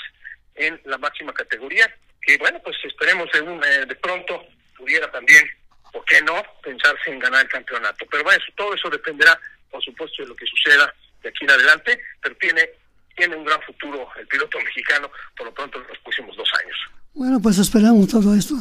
en 0.54 0.80
la 0.84 0.98
máxima 0.98 1.32
categoría, 1.32 1.94
que 2.22 2.38
bueno, 2.38 2.60
pues 2.62 2.76
esperemos 2.84 3.28
de, 3.32 3.40
un, 3.42 3.62
eh, 3.64 3.86
de 3.86 3.96
pronto 3.96 4.44
pudiera 4.76 5.10
también, 5.10 5.44
¿por 5.92 6.04
qué 6.04 6.22
no?, 6.22 6.42
pensarse 6.62 7.10
en 7.10 7.18
ganar 7.18 7.42
el 7.42 7.48
campeonato. 7.48 8.06
Pero 8.10 8.24
bueno, 8.24 8.42
todo 8.56 8.74
eso 8.74 8.88
dependerá, 8.88 9.38
por 9.70 9.82
supuesto, 9.82 10.22
de 10.22 10.28
lo 10.28 10.36
que 10.36 10.46
suceda 10.46 10.92
de 11.22 11.28
aquí 11.28 11.44
en 11.44 11.50
adelante, 11.50 12.00
pero 12.20 12.36
tiene 12.36 12.70
tiene 13.14 13.36
un 13.36 13.44
gran 13.44 13.60
futuro 13.60 14.08
el 14.18 14.26
piloto 14.26 14.58
mexicano, 14.58 15.10
por 15.36 15.46
lo 15.46 15.52
pronto 15.52 15.78
en 15.78 15.86
los 15.86 15.98
próximos 15.98 16.34
dos 16.34 16.48
años. 16.62 16.78
Bueno, 17.12 17.38
pues 17.42 17.58
esperamos 17.58 18.08
todo 18.08 18.34
esto 18.34 18.56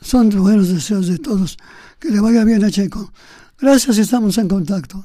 son 0.00 0.30
buenos 0.30 0.72
deseos 0.72 1.08
de 1.08 1.18
todos. 1.18 1.56
Que 2.00 2.08
le 2.08 2.20
vaya 2.20 2.44
bien 2.44 2.64
a 2.64 2.70
Checo. 2.70 3.12
Gracias 3.58 3.98
y 3.98 4.00
estamos 4.00 4.38
en 4.38 4.48
contacto. 4.48 4.96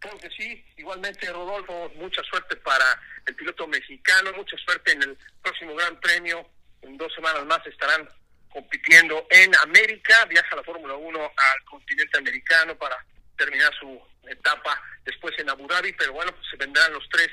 Porque 0.00 0.30
sí, 0.36 0.64
igualmente 0.76 1.30
Rodolfo, 1.32 1.90
mucha 1.96 2.22
suerte 2.22 2.56
para 2.56 2.84
el 3.26 3.34
piloto 3.34 3.66
mexicano, 3.66 4.32
mucha 4.34 4.56
suerte 4.58 4.92
en 4.92 5.02
el 5.02 5.18
próximo 5.42 5.74
Gran 5.74 5.98
Premio. 6.00 6.48
En 6.82 6.96
dos 6.96 7.12
semanas 7.14 7.44
más 7.46 7.66
estarán 7.66 8.08
compitiendo 8.50 9.26
en 9.30 9.52
América, 9.62 10.24
viaja 10.26 10.56
la 10.56 10.62
Fórmula 10.62 10.94
1 10.94 11.20
al 11.20 11.64
continente 11.64 12.18
americano 12.18 12.76
para 12.76 12.96
terminar 13.36 13.72
su 13.80 14.00
etapa 14.28 14.80
después 15.04 15.34
en 15.38 15.50
Abu 15.50 15.66
Dhabi, 15.66 15.92
pero 15.94 16.12
bueno, 16.12 16.32
pues 16.32 16.46
se 16.50 16.56
vendrán 16.56 16.92
los 16.92 17.06
tres 17.10 17.28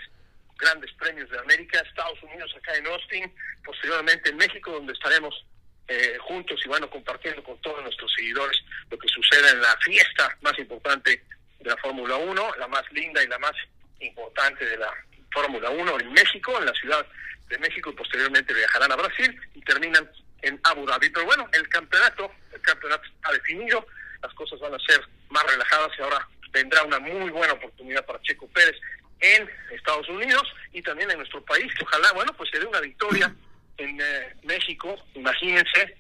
grandes 0.57 0.91
premios 0.93 1.29
de 1.29 1.39
América, 1.39 1.79
Estados 1.79 2.21
Unidos 2.23 2.53
acá 2.57 2.75
en 2.75 2.87
Austin, 2.87 3.33
posteriormente 3.63 4.29
en 4.29 4.37
México, 4.37 4.71
donde 4.71 4.93
estaremos 4.93 5.45
eh, 5.87 6.17
juntos 6.21 6.59
y 6.63 6.67
bueno, 6.67 6.89
compartiendo 6.89 7.43
con 7.43 7.59
todos 7.61 7.83
nuestros 7.83 8.11
seguidores 8.15 8.57
lo 8.89 8.97
que 8.97 9.07
sucede 9.07 9.49
en 9.49 9.61
la 9.61 9.77
fiesta 9.77 10.37
más 10.41 10.57
importante 10.57 11.23
de 11.59 11.69
la 11.69 11.77
Fórmula 11.77 12.15
1, 12.15 12.55
la 12.57 12.67
más 12.67 12.83
linda 12.91 13.23
y 13.23 13.27
la 13.27 13.39
más 13.39 13.53
importante 13.99 14.65
de 14.65 14.77
la 14.77 14.91
Fórmula 15.31 15.69
1 15.69 15.99
en 15.99 16.13
México, 16.13 16.57
en 16.59 16.65
la 16.65 16.73
ciudad 16.73 17.05
de 17.49 17.57
México, 17.59 17.89
y 17.89 17.93
posteriormente 17.93 18.53
viajarán 18.53 18.91
a 18.91 18.95
Brasil 18.95 19.39
y 19.53 19.61
terminan 19.61 20.09
en 20.41 20.59
Abu 20.63 20.85
Dhabi. 20.85 21.09
Pero 21.09 21.25
bueno, 21.25 21.47
el 21.53 21.67
campeonato, 21.69 22.31
el 22.53 22.61
campeonato 22.61 23.03
está 23.03 23.31
definido, 23.33 23.85
las 24.21 24.33
cosas 24.33 24.59
van 24.59 24.73
a 24.73 24.79
ser 24.79 25.01
más 25.29 25.43
relajadas 25.43 25.91
y 25.97 26.01
ahora 26.01 26.27
vendrá 26.51 26.83
una 26.83 26.99
muy 26.99 27.29
buena 27.29 27.53
oportunidad 27.53 28.05
para 28.05 28.21
Checo 28.21 28.47
Pérez 28.49 28.75
en 29.19 29.49
Estados 29.71 30.07
Unidos 30.09 30.43
y 30.73 30.81
también 30.81 31.11
en 31.11 31.17
nuestro 31.17 31.43
país, 31.45 31.71
que 31.75 31.83
ojalá, 31.83 32.11
bueno, 32.13 32.33
pues 32.35 32.49
se 32.49 32.59
dé 32.59 32.65
una 32.65 32.81
victoria 32.81 33.33
en 33.77 33.99
eh, 34.01 34.35
México, 34.43 34.95
imagínense, 35.13 35.95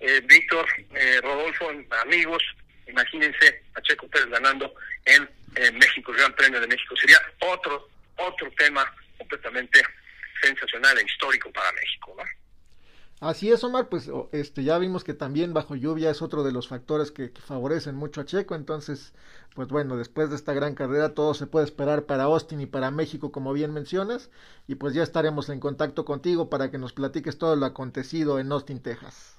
eh, 0.00 0.20
Víctor, 0.24 0.66
eh, 0.94 1.20
Rodolfo, 1.22 1.70
amigos, 2.02 2.42
imagínense 2.86 3.62
a 3.74 3.82
Checo 3.82 4.08
Pérez 4.08 4.28
ganando 4.28 4.72
en 5.04 5.28
México, 5.78 6.12
el 6.12 6.18
Gran 6.18 6.32
Premio 6.34 6.60
de 6.60 6.66
México. 6.66 6.96
Sería 6.96 7.20
otro, 7.40 7.88
otro 8.16 8.50
tema 8.56 8.84
completamente 9.18 9.82
sensacional 10.42 10.98
e 10.98 11.04
histórico 11.04 11.52
para 11.52 11.72
México, 11.72 12.14
¿no? 12.16 12.24
Así 13.20 13.52
es, 13.52 13.62
Omar, 13.64 13.90
pues 13.90 14.10
este 14.32 14.64
ya 14.64 14.78
vimos 14.78 15.04
que 15.04 15.12
también 15.12 15.52
bajo 15.52 15.76
lluvia 15.76 16.10
es 16.10 16.22
otro 16.22 16.42
de 16.42 16.52
los 16.52 16.68
factores 16.68 17.12
que, 17.12 17.30
favorecen 17.46 17.94
mucho 17.94 18.22
a 18.22 18.24
Checo, 18.24 18.54
entonces, 18.54 19.12
pues 19.54 19.68
bueno, 19.68 19.98
después 19.98 20.30
de 20.30 20.36
esta 20.36 20.54
gran 20.54 20.74
carrera 20.74 21.12
todo 21.12 21.34
se 21.34 21.46
puede 21.46 21.66
esperar 21.66 22.06
para 22.06 22.22
Austin 22.24 22.62
y 22.62 22.66
para 22.66 22.90
México, 22.90 23.30
como 23.30 23.52
bien 23.52 23.74
mencionas, 23.74 24.30
y 24.66 24.76
pues 24.76 24.94
ya 24.94 25.02
estaremos 25.02 25.50
en 25.50 25.60
contacto 25.60 26.06
contigo 26.06 26.48
para 26.48 26.70
que 26.70 26.78
nos 26.78 26.94
platiques 26.94 27.36
todo 27.36 27.56
lo 27.56 27.66
acontecido 27.66 28.38
en 28.38 28.50
Austin, 28.52 28.82
Texas. 28.82 29.36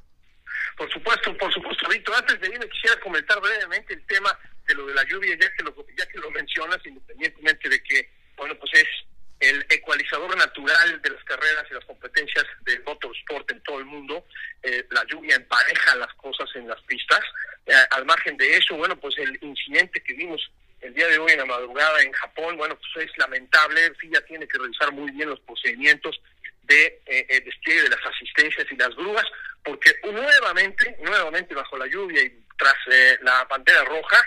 Por 0.77 0.87
supuesto, 0.91 1.35
por 1.37 1.51
supuesto, 1.51 1.89
Víctor. 1.89 2.15
Antes 2.15 2.39
de 2.39 2.47
irme 2.49 2.69
quisiera 2.69 2.99
comentar 2.99 3.41
brevemente 3.41 3.95
el 3.95 4.05
tema 4.05 4.37
de 4.67 4.75
lo 4.75 4.85
de 4.85 4.93
la 4.93 5.03
lluvia, 5.05 5.35
ya 5.39 5.51
que 5.55 5.63
lo, 5.63 5.75
ya 5.97 6.05
que 6.05 6.19
lo 6.19 6.29
mencionas, 6.29 6.77
independientemente 6.85 7.67
de 7.67 7.81
que, 7.81 8.09
bueno, 8.37 8.55
pues 8.55 8.71
es 8.73 8.87
el 9.41 9.65
ecualizador 9.69 10.37
natural 10.37 11.01
de 11.01 11.09
las 11.09 11.23
carreras 11.23 11.65
y 11.69 11.73
las 11.73 11.85
competencias 11.85 12.45
de 12.61 12.79
motorsport 12.81 13.51
en 13.51 13.61
todo 13.63 13.79
el 13.79 13.85
mundo. 13.85 14.25
Eh, 14.61 14.85
la 14.91 15.03
lluvia 15.05 15.35
empareja 15.35 15.95
las 15.95 16.13
cosas 16.13 16.47
en 16.55 16.67
las 16.67 16.79
pistas. 16.83 17.21
Eh, 17.65 17.73
al 17.89 18.05
margen 18.05 18.37
de 18.37 18.55
eso, 18.55 18.75
bueno, 18.77 18.95
pues 18.99 19.17
el 19.17 19.37
incidente 19.41 20.01
que 20.01 20.13
vimos 20.13 20.51
el 20.81 20.93
día 20.93 21.07
de 21.07 21.17
hoy 21.17 21.31
en 21.31 21.39
la 21.39 21.45
madrugada 21.45 22.01
en 22.01 22.11
Japón, 22.11 22.55
bueno, 22.55 22.77
pues 22.77 23.07
es 23.07 23.17
lamentable. 23.17 23.93
FIA 23.95 24.23
tiene 24.25 24.47
que 24.47 24.59
revisar 24.59 24.91
muy 24.91 25.09
bien 25.11 25.29
los 25.29 25.39
procedimientos 25.41 26.21
de 26.63 27.01
eh, 27.07 27.41
despliegue 27.43 27.83
de 27.83 27.89
las 27.89 28.05
asistencias 28.05 28.67
y 28.71 28.75
las 28.75 28.95
grúas, 28.95 29.25
porque 29.63 29.91
nuevamente, 30.03 30.95
nuevamente 31.01 31.55
bajo 31.55 31.77
la 31.77 31.87
lluvia 31.87 32.21
y 32.21 32.43
tras 32.57 32.75
la 33.21 33.43
bandera 33.45 33.83
roja, 33.85 34.17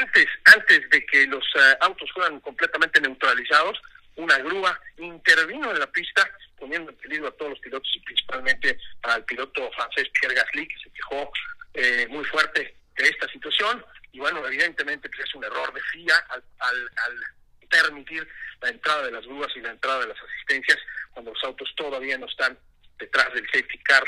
antes, 0.00 0.26
antes 0.44 0.88
de 0.90 1.04
que 1.06 1.26
los 1.26 1.44
autos 1.80 2.10
fueran 2.12 2.40
completamente 2.40 3.00
neutralizados, 3.00 3.80
una 4.16 4.38
grúa 4.38 4.78
intervino 4.96 5.70
en 5.70 5.78
la 5.78 5.86
pista 5.90 6.28
poniendo 6.58 6.90
en 6.90 6.96
peligro 6.96 7.28
a 7.28 7.32
todos 7.32 7.52
los 7.52 7.60
pilotos 7.60 7.90
y 7.94 8.00
principalmente 8.00 8.78
al 9.02 9.24
piloto 9.24 9.70
francés 9.72 10.08
Pierre 10.18 10.34
Gasly 10.34 10.66
que 10.66 10.78
se 10.78 10.90
quejó 10.90 11.30
eh, 11.74 12.06
muy 12.08 12.24
fuerte 12.24 12.76
de 12.96 13.04
esta 13.08 13.28
situación. 13.28 13.84
Y 14.12 14.18
bueno 14.18 14.44
evidentemente 14.46 15.08
pues 15.08 15.28
es 15.28 15.34
un 15.34 15.44
error 15.44 15.72
de 15.72 15.80
FIA 15.92 16.16
al, 16.28 16.42
al, 16.58 17.24
permitir 17.68 18.26
la 18.62 18.70
entrada 18.70 19.02
de 19.02 19.10
las 19.10 19.26
grúas 19.26 19.50
y 19.56 19.60
la 19.60 19.72
entrada 19.72 20.00
de 20.00 20.06
las 20.06 20.18
asistencias 20.22 20.78
cuando 21.10 21.32
los 21.32 21.44
autos 21.44 21.68
todavía 21.76 22.16
no 22.16 22.26
están 22.26 22.56
detrás 22.96 23.32
del 23.34 23.44
safety 23.46 23.78
car 23.80 24.04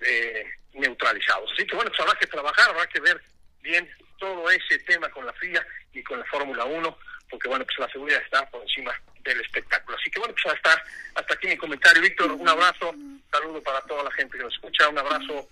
eh, 0.00 0.44
neutralizados. 0.74 1.50
Así 1.52 1.64
que 1.66 1.76
bueno 1.76 1.90
pues 1.90 2.00
habrá 2.00 2.18
que 2.18 2.26
trabajar 2.26 2.70
habrá 2.70 2.86
que 2.88 3.00
ver 3.00 3.22
bien 3.62 3.88
todo 4.18 4.50
ese 4.50 4.78
tema 4.80 5.08
con 5.10 5.26
la 5.26 5.32
FIA 5.34 5.64
y 5.92 6.02
con 6.02 6.18
la 6.18 6.24
Fórmula 6.26 6.64
1 6.64 6.98
porque 7.30 7.48
bueno 7.48 7.64
pues 7.64 7.78
la 7.78 7.92
seguridad 7.92 8.20
está 8.22 8.48
por 8.50 8.62
encima 8.62 8.92
del 9.24 9.40
espectáculo. 9.40 9.96
Así 9.98 10.10
que 10.10 10.20
bueno, 10.20 10.34
pues 10.40 10.54
hasta, 10.54 10.82
hasta 11.14 11.34
aquí 11.34 11.48
mi 11.48 11.56
comentario. 11.56 12.02
Víctor, 12.02 12.32
un 12.32 12.48
abrazo, 12.48 12.94
saludo 13.30 13.62
para 13.62 13.80
toda 13.82 14.04
la 14.04 14.10
gente 14.12 14.36
que 14.36 14.44
nos 14.44 14.54
escucha, 14.54 14.88
un 14.88 14.98
abrazo. 14.98 15.48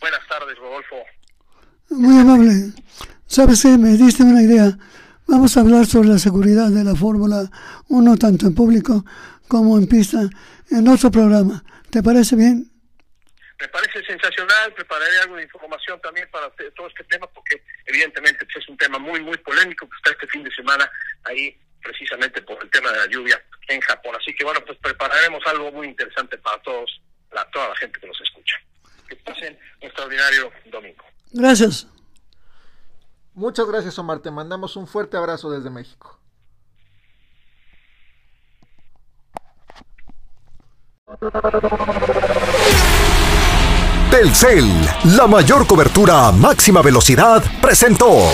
Buenas 0.00 0.26
tardes, 0.28 0.58
Rodolfo. 0.58 0.96
Muy 1.90 2.18
amable. 2.18 2.72
¿Sabes 3.26 3.62
qué? 3.62 3.78
Me 3.78 3.90
diste 3.90 4.22
una 4.22 4.42
idea. 4.42 4.76
Vamos 5.28 5.56
a 5.56 5.60
hablar 5.60 5.86
sobre 5.86 6.08
la 6.08 6.18
seguridad 6.18 6.68
de 6.70 6.84
la 6.84 6.94
Fórmula 6.94 7.48
1, 7.88 8.16
tanto 8.16 8.46
en 8.46 8.54
público 8.54 9.04
como 9.48 9.78
en 9.78 9.86
pista, 9.86 10.28
en 10.70 10.88
otro 10.88 11.10
programa. 11.10 11.64
¿Te 11.90 12.02
parece 12.02 12.36
bien? 12.36 12.70
Me 13.58 13.68
parece 13.68 14.04
sensacional, 14.04 14.74
prepararé 14.74 15.18
algo 15.20 15.36
de 15.36 15.44
información 15.44 15.98
también 16.00 16.28
para 16.30 16.50
todo 16.74 16.88
este 16.88 17.04
tema, 17.04 17.26
porque 17.28 17.62
evidentemente 17.86 18.44
pues, 18.44 18.56
es 18.56 18.68
un 18.68 18.76
tema 18.76 18.98
muy, 18.98 19.20
muy 19.20 19.38
polémico 19.38 19.88
que 19.88 19.96
está 19.96 20.10
este 20.10 20.26
fin 20.28 20.44
de 20.44 20.54
semana 20.54 20.90
ahí 21.24 21.58
precisamente 21.82 22.42
por 22.42 22.62
el 22.62 22.70
tema 22.70 22.90
de 22.92 22.98
la 22.98 23.06
lluvia 23.06 23.42
en 23.68 23.80
Japón. 23.80 24.14
Así 24.20 24.34
que 24.34 24.44
bueno, 24.44 24.60
pues 24.66 24.78
prepararemos 24.78 25.42
algo 25.46 25.72
muy 25.72 25.88
interesante 25.88 26.36
para 26.38 26.60
todos, 26.62 27.00
la, 27.32 27.48
toda 27.50 27.68
la 27.70 27.76
gente 27.76 27.98
que 27.98 28.06
nos 28.06 28.20
escucha. 28.20 28.56
Que 29.08 29.16
pasen 29.16 29.58
un 29.80 29.86
extraordinario 29.86 30.52
domingo. 30.66 31.04
Gracias. 31.32 31.86
Muchas 33.34 33.66
gracias, 33.66 33.98
Omar. 33.98 34.20
Te 34.20 34.30
mandamos 34.30 34.76
un 34.76 34.86
fuerte 34.86 35.16
abrazo 35.16 35.50
desde 35.50 35.70
México. 35.70 36.20
Telcel, 44.10 44.64
la 45.16 45.26
mayor 45.26 45.66
cobertura 45.66 46.28
a 46.28 46.32
máxima 46.32 46.80
velocidad, 46.80 47.42
presentó. 47.60 48.30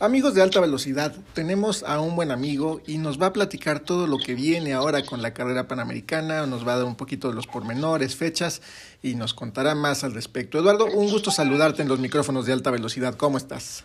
Amigos 0.00 0.34
de 0.34 0.42
alta 0.42 0.58
velocidad, 0.58 1.14
tenemos 1.34 1.82
a 1.82 2.00
un 2.00 2.16
buen 2.16 2.30
amigo 2.30 2.80
y 2.86 2.96
nos 2.98 3.20
va 3.20 3.26
a 3.26 3.32
platicar 3.32 3.80
todo 3.80 4.06
lo 4.06 4.16
que 4.16 4.34
viene 4.34 4.72
ahora 4.72 5.04
con 5.04 5.20
la 5.20 5.34
carrera 5.34 5.68
panamericana, 5.68 6.46
nos 6.46 6.66
va 6.66 6.72
a 6.72 6.76
dar 6.78 6.86
un 6.86 6.96
poquito 6.96 7.28
de 7.28 7.34
los 7.34 7.46
pormenores, 7.46 8.16
fechas 8.16 8.62
y 9.02 9.14
nos 9.14 9.34
contará 9.34 9.74
más 9.74 10.02
al 10.02 10.14
respecto. 10.14 10.58
Eduardo, 10.58 10.86
un 10.86 11.10
gusto 11.10 11.30
saludarte 11.30 11.82
en 11.82 11.88
los 11.88 12.00
micrófonos 12.00 12.46
de 12.46 12.54
alta 12.54 12.70
velocidad. 12.70 13.14
¿Cómo 13.14 13.36
estás? 13.36 13.84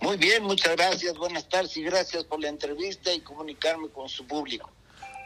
Muy 0.00 0.16
bien, 0.16 0.42
muchas 0.42 0.76
gracias, 0.76 1.16
buenas 1.16 1.48
tardes 1.48 1.76
y 1.76 1.82
gracias 1.82 2.24
por 2.24 2.40
la 2.40 2.48
entrevista 2.48 3.12
y 3.12 3.20
comunicarme 3.20 3.88
con 3.88 4.08
su 4.08 4.26
público. 4.26 4.68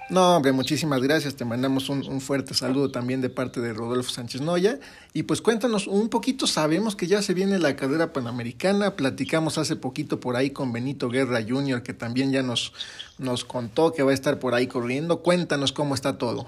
No, 0.08 0.36
hombre, 0.36 0.52
muchísimas 0.52 1.02
gracias. 1.02 1.34
Te 1.34 1.44
mandamos 1.44 1.88
un, 1.88 2.20
fuerte 2.20 2.54
saludo 2.54 2.92
también 2.92 3.20
de 3.20 3.28
parte 3.28 3.60
de 3.60 3.72
Rodolfo 3.72 4.10
Sánchez 4.10 4.40
Noya. 4.40 4.78
Y 5.12 5.24
pues 5.24 5.42
cuéntanos 5.42 5.88
un 5.88 6.08
poquito, 6.08 6.46
sabemos 6.46 6.94
que 6.94 7.08
ya 7.08 7.22
se 7.22 7.34
viene 7.34 7.58
la 7.58 7.74
carrera 7.74 8.12
panamericana, 8.12 8.94
platicamos 8.94 9.58
hace 9.58 9.74
poquito 9.74 10.20
por 10.20 10.36
ahí 10.36 10.50
con 10.50 10.72
Benito 10.72 11.08
Guerra 11.08 11.40
Jr., 11.46 11.82
que 11.82 11.92
también 11.92 12.30
ya 12.30 12.42
nos, 12.42 12.72
nos 13.18 13.44
contó 13.44 13.92
que 13.92 14.04
va 14.04 14.12
a 14.12 14.14
estar 14.14 14.38
por 14.38 14.54
ahí 14.54 14.68
corriendo. 14.68 15.22
Cuéntanos 15.22 15.72
cómo 15.72 15.96
está 15.96 16.18
todo. 16.18 16.46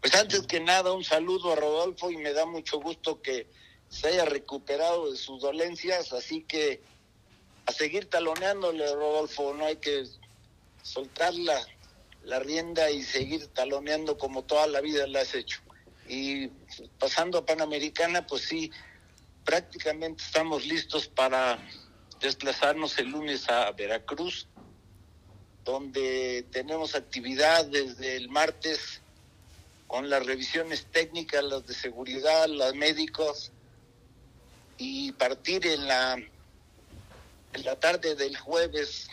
Pues 0.00 0.14
antes 0.14 0.40
que 0.46 0.60
nada, 0.60 0.92
un 0.92 1.04
saludo 1.04 1.52
a 1.52 1.56
Rodolfo 1.56 2.10
y 2.10 2.16
me 2.16 2.32
da 2.32 2.46
mucho 2.46 2.80
gusto 2.80 3.20
que 3.20 3.48
se 3.90 4.08
haya 4.08 4.24
recuperado 4.24 5.10
de 5.10 5.18
sus 5.18 5.42
dolencias, 5.42 6.14
así 6.14 6.42
que 6.48 6.80
a 7.66 7.72
seguir 7.72 8.06
taloneándole, 8.06 8.94
Rodolfo, 8.94 9.52
no 9.52 9.66
hay 9.66 9.76
que 9.76 10.04
soltarla 10.82 11.60
la 12.24 12.38
rienda 12.38 12.90
y 12.90 13.02
seguir 13.02 13.46
taloneando 13.48 14.18
como 14.18 14.42
toda 14.44 14.66
la 14.66 14.80
vida 14.80 15.06
la 15.06 15.20
has 15.20 15.34
hecho. 15.34 15.60
Y 16.08 16.48
pasando 16.98 17.38
a 17.38 17.46
Panamericana, 17.46 18.26
pues 18.26 18.42
sí, 18.42 18.70
prácticamente 19.44 20.22
estamos 20.22 20.66
listos 20.66 21.06
para 21.06 21.58
desplazarnos 22.20 22.98
el 22.98 23.08
lunes 23.08 23.48
a 23.48 23.70
Veracruz, 23.72 24.46
donde 25.64 26.44
tenemos 26.50 26.94
actividad 26.94 27.66
desde 27.66 28.16
el 28.16 28.28
martes 28.28 29.00
con 29.86 30.08
las 30.08 30.24
revisiones 30.24 30.86
técnicas, 30.86 31.42
las 31.42 31.66
de 31.66 31.74
seguridad, 31.74 32.46
las 32.48 32.74
médicos, 32.74 33.52
y 34.78 35.12
partir 35.12 35.66
en 35.66 35.86
la, 35.86 36.14
en 36.14 37.64
la 37.64 37.78
tarde 37.78 38.14
del 38.14 38.36
jueves 38.36 39.08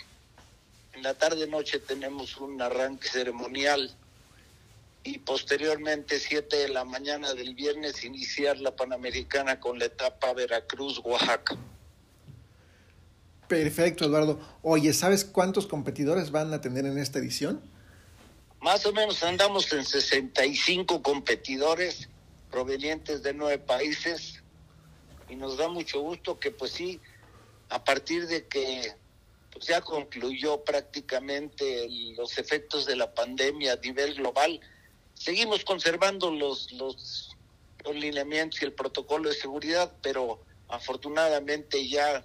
en 0.97 1.03
la 1.03 1.13
tarde-noche 1.13 1.77
tenemos 1.79 2.37
un 2.37 2.59
arranque 2.59 3.07
ceremonial 3.07 3.95
y 5.03 5.19
posteriormente 5.19 6.19
7 6.19 6.55
de 6.55 6.69
la 6.69 6.85
mañana 6.85 7.35
del 7.35 7.53
viernes 7.53 8.03
iniciar 8.03 8.57
la 8.57 8.75
Panamericana 8.75 9.59
con 9.59 9.77
la 9.77 9.85
etapa 9.85 10.33
Veracruz-Oaxaca. 10.33 11.55
Perfecto, 13.47 14.05
Eduardo. 14.05 14.39
Oye, 14.63 14.91
¿sabes 14.91 15.23
cuántos 15.23 15.67
competidores 15.67 16.31
van 16.31 16.51
a 16.51 16.61
tener 16.61 16.85
en 16.87 16.97
esta 16.97 17.19
edición? 17.19 17.61
Más 18.59 18.83
o 18.87 18.91
menos 18.91 19.21
andamos 19.21 19.71
en 19.73 19.85
65 19.85 21.03
competidores 21.03 22.09
provenientes 22.49 23.21
de 23.21 23.33
nueve 23.35 23.59
países 23.59 24.41
y 25.29 25.35
nos 25.35 25.57
da 25.57 25.69
mucho 25.69 26.01
gusto 26.01 26.39
que 26.39 26.49
pues 26.49 26.71
sí, 26.71 26.99
a 27.69 27.83
partir 27.83 28.25
de 28.27 28.47
que 28.47 28.95
pues 29.57 29.69
ya 29.69 29.81
concluyó 29.81 30.63
prácticamente 30.63 31.87
los 32.15 32.37
efectos 32.37 32.85
de 32.85 32.95
la 32.95 33.11
pandemia 33.13 33.73
a 33.73 33.77
nivel 33.77 34.13
global, 34.13 34.59
seguimos 35.15 35.65
conservando 35.65 36.29
los, 36.29 36.71
los, 36.73 37.35
los 37.83 37.95
lineamientos 37.95 38.61
y 38.61 38.65
el 38.65 38.73
protocolo 38.73 39.29
de 39.29 39.35
seguridad, 39.35 39.91
pero 40.03 40.39
afortunadamente 40.67 41.87
ya 41.87 42.23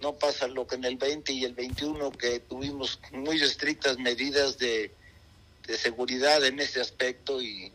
no 0.00 0.14
pasa 0.14 0.48
lo 0.48 0.66
que 0.66 0.74
en 0.74 0.84
el 0.84 0.96
20 0.96 1.32
y 1.32 1.44
el 1.44 1.54
21 1.54 2.10
que 2.12 2.40
tuvimos 2.40 2.98
muy 3.12 3.40
estrictas 3.40 3.98
medidas 3.98 4.58
de, 4.58 4.92
de 5.66 5.78
seguridad 5.78 6.44
en 6.44 6.58
ese 6.58 6.80
aspecto 6.80 7.40
y, 7.40 7.72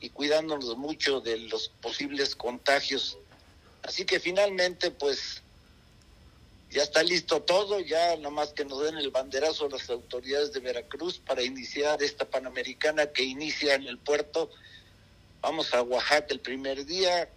y, 0.00 0.10
cuidándonos 0.10 0.76
mucho 0.76 1.20
de 1.20 1.38
los 1.38 1.68
posibles 1.80 2.34
contagios. 2.34 3.18
Así 3.82 4.04
que 4.04 4.18
finalmente 4.18 4.90
pues 4.90 5.42
ya 6.76 6.82
está 6.82 7.02
listo 7.02 7.40
todo, 7.40 7.80
ya 7.80 8.16
nada 8.16 8.28
más 8.28 8.50
que 8.50 8.66
nos 8.66 8.82
den 8.82 8.98
el 8.98 9.08
banderazo 9.08 9.64
a 9.64 9.70
las 9.70 9.88
autoridades 9.88 10.52
de 10.52 10.60
Veracruz 10.60 11.18
para 11.18 11.42
iniciar 11.42 12.02
esta 12.02 12.28
Panamericana 12.28 13.06
que 13.06 13.22
inicia 13.22 13.76
en 13.76 13.86
el 13.86 13.96
puerto. 13.96 14.50
Vamos 15.40 15.72
a 15.72 15.80
Oaxaca 15.80 16.26
el 16.34 16.40
primer 16.40 16.84
día, 16.84 17.30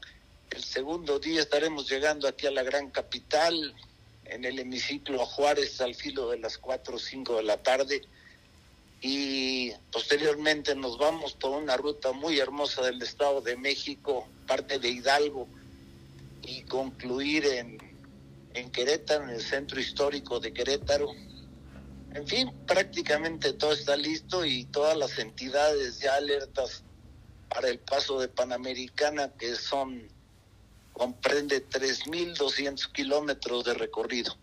el 0.50 0.62
segundo 0.62 1.20
día 1.20 1.40
estaremos 1.40 1.90
llegando 1.90 2.28
aquí 2.28 2.48
a 2.48 2.52
la 2.52 2.64
gran 2.64 2.90
capital, 2.92 3.74
en 4.26 4.44
el 4.44 4.60
hemiciclo 4.60 5.22
a 5.22 5.26
Juárez 5.26 5.80
al 5.80 5.96
filo 5.96 6.32
de 6.32 6.40
las 6.40 6.58
4 6.58 6.98
o 6.98 7.00
5 7.00 7.38
de 7.38 7.44
la 7.44 7.64
tarde 7.64 8.02
y 9.00 9.72
posteriormente 9.94 10.76
nos 10.76 10.98
vamos 10.98 11.32
por 11.32 11.52
una 11.52 11.78
ruta 11.78 12.12
muy 12.12 12.40
hermosa 12.40 12.82
del 12.82 13.02
Estado 13.02 13.40
de 13.40 13.56
México, 13.56 14.28
parte 14.48 14.80
de 14.80 14.90
Hidalgo 14.90 15.48
y 16.42 16.64
concluir 16.64 17.46
en, 17.46 17.89
en 18.54 18.72
Querétaro, 18.72 19.24
en 19.24 19.32
el 19.32 19.42
centro 19.42 19.80
histórico 19.80 20.40
de 20.40 20.54
Querétaro. 20.54 21.10
En 22.14 22.28
fin, 22.28 22.52
prácticamente 22.66 23.54
todo 23.54 23.74
está 23.74 23.96
listo 23.96 24.44
y 24.46 24.66
todas 24.66 24.98
las 24.98 25.20
entidades 25.20 26.00
ya 26.00 26.16
alertas 26.16 26.84
para 27.50 27.70
el 27.70 27.80
paso 27.80 28.20
de 28.20 28.28
Panamericana 28.28 29.32
que 29.38 29.56
son 29.56 30.08
comprende 30.94 31.68
3.200 31.68 32.92
kilómetros 32.92 33.64
de 33.64 33.74
recorrido. 33.74 34.36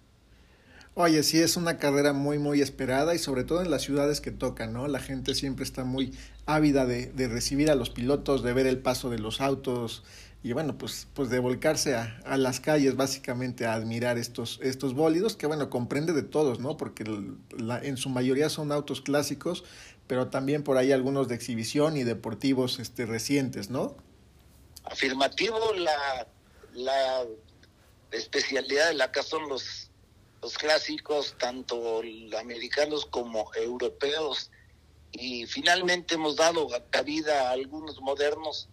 Oye, 0.99 1.23
sí, 1.23 1.39
es 1.43 1.59
una 1.59 1.77
carrera 1.77 2.15
muy, 2.15 2.39
muy 2.39 2.63
esperada 2.63 3.15
y 3.15 3.19
sobre 3.19 3.45
todo 3.45 3.61
en 3.61 3.71
las 3.71 3.83
ciudades 3.83 4.23
que 4.23 4.31
tocan, 4.31 4.73
¿no? 4.73 4.89
La 4.89 4.99
gente 4.99 5.35
siempre 5.35 5.63
está 5.63 5.85
muy 5.85 6.17
ávida 6.47 6.87
de, 6.87 7.29
recibir 7.29 7.71
a 7.71 7.75
los 7.75 7.91
pilotos, 7.91 8.43
de 8.43 8.55
ver 8.55 8.67
el 8.67 8.79
paso 8.79 9.11
de 9.11 9.19
los 9.19 9.43
autos 9.43 10.05
y 10.43 10.55
bueno, 10.55 10.79
pues, 10.79 11.07
pues 11.13 11.29
de 11.29 11.39
volcarse 11.39 11.95
a, 11.95 12.39
las 12.39 12.61
calles 12.61 12.97
básicamente 12.97 13.67
a 13.67 13.75
admirar 13.75 14.17
estos, 14.17 14.59
estos 14.63 14.95
bólidos, 14.95 15.37
que 15.37 15.47
bueno, 15.47 15.69
comprende 15.69 16.15
de 16.15 16.23
todos, 16.23 16.61
¿no? 16.61 16.79
Porque 16.79 17.05
la, 17.51 17.79
en 17.85 17.99
su 17.99 18.09
mayoría 18.09 18.49
son 18.49 18.73
autos 18.73 19.03
clásicos, 19.03 19.65
pero 20.07 20.29
también 20.29 20.63
por 20.63 20.79
ahí 20.79 20.93
algunos 20.93 21.29
de 21.29 21.35
exhibición 21.35 21.99
y 21.99 22.05
deportivos 22.05 22.79
este, 22.79 23.05
recientes, 23.05 23.69
¿no? 23.69 23.99
Afirmativo, 24.85 25.59
la 25.75 26.27
la 26.73 27.25
especialidad 28.13 28.89
de 28.89 28.95
la 28.95 29.11
casa 29.11 29.31
son 29.31 29.49
los, 29.49 29.91
clásicos, 30.55 31.37
tanto 31.39 32.03
americanos 32.39 33.07
como 33.07 33.53
europeos, 33.55 34.51
y 35.13 35.47
finalmente 35.47 36.15
hemos 36.15 36.37
dado 36.37 36.69
cabida 36.91 37.49
a 37.49 37.53
algunos 37.53 38.01
modernos. 38.01 38.69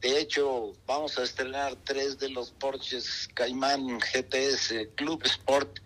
De 0.00 0.20
hecho, 0.20 0.72
vamos 0.86 1.18
a 1.18 1.22
estrenar 1.22 1.76
tres 1.84 2.18
de 2.18 2.28
los 2.28 2.50
Porsches 2.50 3.28
Caimán 3.34 3.98
GTS 3.98 4.88
Club 4.94 5.22
Sport, 5.24 5.78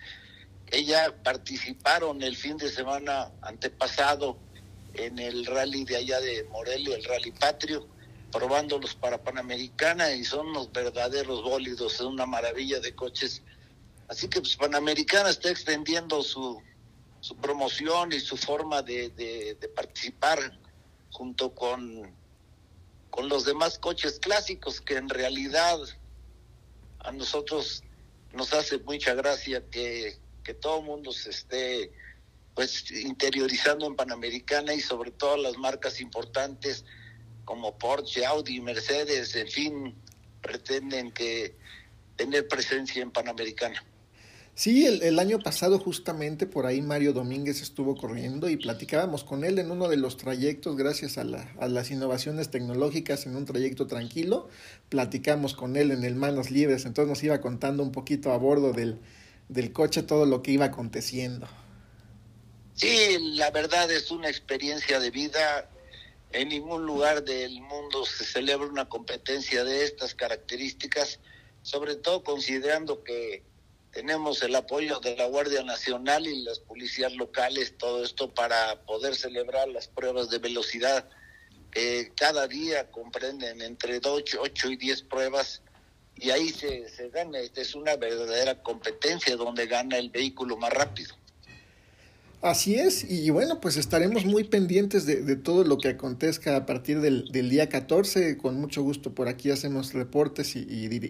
ya 0.84 1.14
participaron 1.22 2.22
el 2.22 2.36
fin 2.36 2.56
de 2.56 2.70
semana 2.70 3.32
antepasado 3.42 4.36
en 4.94 5.18
el 5.18 5.46
rally 5.46 5.84
de 5.84 5.96
allá 5.96 6.20
de 6.20 6.44
Morelia, 6.44 6.96
el 6.96 7.04
Rally 7.04 7.32
Patrio 7.32 7.86
probándolos 8.30 8.94
para 8.94 9.22
Panamericana 9.22 10.12
y 10.12 10.24
son 10.24 10.52
los 10.52 10.70
verdaderos 10.72 11.42
bólidos, 11.42 11.94
es 11.94 12.00
una 12.00 12.26
maravilla 12.26 12.80
de 12.80 12.94
coches. 12.94 13.42
Así 14.10 14.28
que 14.28 14.40
pues 14.40 14.56
Panamericana 14.56 15.30
está 15.30 15.50
extendiendo 15.50 16.22
su, 16.22 16.60
promoción 17.40 18.12
y 18.12 18.20
su 18.20 18.36
forma 18.36 18.82
de 18.82 19.70
participar 19.74 20.38
junto 21.10 21.54
con, 21.54 22.12
con 23.10 23.28
los 23.28 23.44
demás 23.44 23.78
coches 23.78 24.18
clásicos 24.18 24.80
que 24.80 24.96
en 24.96 25.08
realidad 25.08 25.78
a 27.00 27.12
nosotros 27.12 27.82
nos 28.32 28.52
hace 28.52 28.78
mucha 28.78 29.14
gracia 29.14 29.68
que, 29.70 30.18
que 30.44 30.54
todo 30.54 30.80
el 30.80 30.86
mundo 30.86 31.12
se 31.12 31.30
esté 31.30 31.92
pues 32.54 32.90
interiorizando 32.90 33.86
en 33.86 33.96
Panamericana 33.96 34.74
y 34.74 34.80
sobre 34.80 35.10
todo 35.10 35.36
las 35.36 35.56
marcas 35.56 36.00
importantes 36.00 36.84
como 37.44 37.78
Porsche, 37.78 38.24
Audi, 38.26 38.60
Mercedes, 38.60 39.34
en 39.34 39.48
fin, 39.48 39.94
pretenden 40.42 41.10
que 41.10 41.56
tener 42.16 42.46
presencia 42.46 43.02
en 43.02 43.10
Panamericana. 43.10 43.84
Sí, 44.54 44.84
el, 44.86 45.02
el, 45.02 45.18
año 45.18 45.38
pasado 45.38 45.78
justamente 45.78 46.44
por 46.44 46.66
ahí 46.66 46.82
Mario 46.82 47.12
Domínguez 47.14 47.62
estuvo 47.62 47.96
corriendo 47.96 48.50
y 48.50 48.56
platicábamos 48.56 49.24
con 49.24 49.44
él 49.44 49.58
en 49.58 49.70
uno 49.70 49.88
de 49.88 49.96
los 49.96 50.18
trayectos 50.18 50.76
gracias 50.76 51.16
a, 51.16 51.24
la, 51.24 51.50
a 51.58 51.68
las 51.68 51.90
innovaciones 51.90 52.50
tecnológicas 52.50 53.24
en 53.24 53.36
un 53.36 53.46
trayecto 53.46 53.86
tranquilo. 53.86 54.48
Platicamos 54.90 55.54
con 55.54 55.76
él 55.76 55.92
en 55.92 56.04
el 56.04 56.14
Manos 56.14 56.50
Libres, 56.50 56.84
entonces 56.84 57.08
nos 57.08 57.22
iba 57.22 57.40
contando 57.40 57.82
un 57.82 57.92
poquito 57.92 58.32
a 58.32 58.36
bordo 58.36 58.72
del, 58.72 58.98
del 59.48 59.72
coche 59.72 60.02
todo 60.02 60.26
lo 60.26 60.42
que 60.42 60.50
iba 60.50 60.66
aconteciendo. 60.66 61.48
Sí, 62.74 63.16
la 63.36 63.50
verdad 63.50 63.90
es 63.90 64.10
una 64.10 64.28
experiencia 64.28 65.00
de 65.00 65.10
vida 65.10 65.68
en 66.32 66.48
ningún 66.48 66.86
lugar 66.86 67.24
del 67.24 67.60
mundo 67.60 68.04
se 68.06 68.24
celebra 68.24 68.66
una 68.66 68.88
competencia 68.88 69.64
de 69.64 69.84
estas 69.84 70.14
características, 70.14 71.18
sobre 71.62 71.96
todo 71.96 72.22
considerando 72.22 73.02
que 73.02 73.42
tenemos 73.92 74.42
el 74.42 74.55
apoyo 74.55 75.00
de 75.00 75.16
la 75.16 75.26
Guardia 75.26 75.62
Nacional 75.62 76.26
y 76.26 76.42
las 76.42 76.61
policías 76.61 77.14
locales, 77.14 77.76
todo 77.76 78.05
esto 78.05 78.33
para 78.33 78.81
poder 78.83 79.16
celebrar 79.16 79.68
las 79.68 79.88
pruebas 79.88 80.31
de 80.31 80.38
velocidad 80.38 81.09
que 81.70 82.12
cada 82.16 82.46
día 82.46 82.90
comprenden 82.90 83.62
entre 83.62 84.00
8, 84.03 84.38
8 84.42 84.70
y 84.70 84.76
10 84.76 85.03
pruebas 85.03 85.62
y 86.16 86.31
ahí 86.31 86.50
se, 86.50 86.88
se 86.88 87.09
gana, 87.09 87.38
esta 87.38 87.62
es 87.62 87.74
una 87.74 87.96
verdadera 87.96 88.62
competencia 88.62 89.37
donde 89.37 89.66
gana 89.66 89.96
el 89.96 90.11
vehículo 90.11 90.57
más 90.57 90.72
rápido. 90.72 91.14
Así 92.42 92.76
es, 92.76 93.05
y 93.05 93.29
bueno, 93.29 93.61
pues 93.61 93.76
estaremos 93.76 94.24
muy 94.24 94.44
pendientes 94.44 95.05
de, 95.05 95.20
de 95.20 95.37
todo 95.37 95.62
lo 95.62 95.76
que 95.76 95.88
acontezca 95.88 96.57
a 96.57 96.64
partir 96.64 97.03
del, 97.03 97.31
del, 97.31 97.50
día 97.50 97.68
14. 97.68 98.38
Con 98.38 98.59
mucho 98.59 98.83
gusto 98.83 99.14
por 99.14 99.29
aquí 99.29 99.50
hacemos 99.50 99.92
reportes 99.92 100.57
y, 100.57 100.62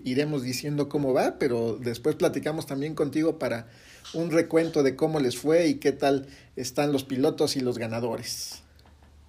iremos 0.05 0.43
diciendo 0.43 0.89
cómo 0.89 1.13
va, 1.13 1.39
pero 1.39 1.77
después 1.77 2.17
platicamos 2.17 2.67
también 2.67 2.97
contigo 2.97 3.39
para 3.39 3.69
un 4.13 4.33
recuento 4.33 4.83
de 4.83 4.97
cómo 4.97 5.21
les 5.21 5.37
fue 5.39 5.69
y 5.69 5.75
qué 5.77 5.93
tal 5.93 6.27
están 6.57 6.93
los 6.93 7.05
pilotos 7.05 7.55
y 7.55 7.61
los 7.61 7.79
ganadores. 7.79 8.65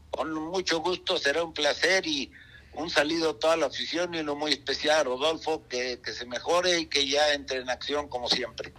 Con 0.10 0.34
mucho 0.34 0.80
gusto, 0.80 1.20
será 1.20 1.44
un 1.44 1.54
placer 1.54 2.08
y 2.08 2.32
un 2.74 2.90
saludo 2.90 3.30
a 3.30 3.40
toda 3.40 3.58
la 3.58 3.68
afición 3.68 4.16
y 4.16 4.22
uno 4.22 4.36
muy 4.36 4.54
especial 4.54 5.06
Rodolfo, 5.06 5.68
que, 5.70 6.00
que 6.04 6.14
se 6.14 6.26
mejore 6.26 6.80
y 6.80 6.88
que 6.88 7.08
ya 7.08 7.32
entre 7.36 7.60
en 7.60 7.70
acción 7.70 8.08
como 8.08 8.28
siempre. 8.28 8.74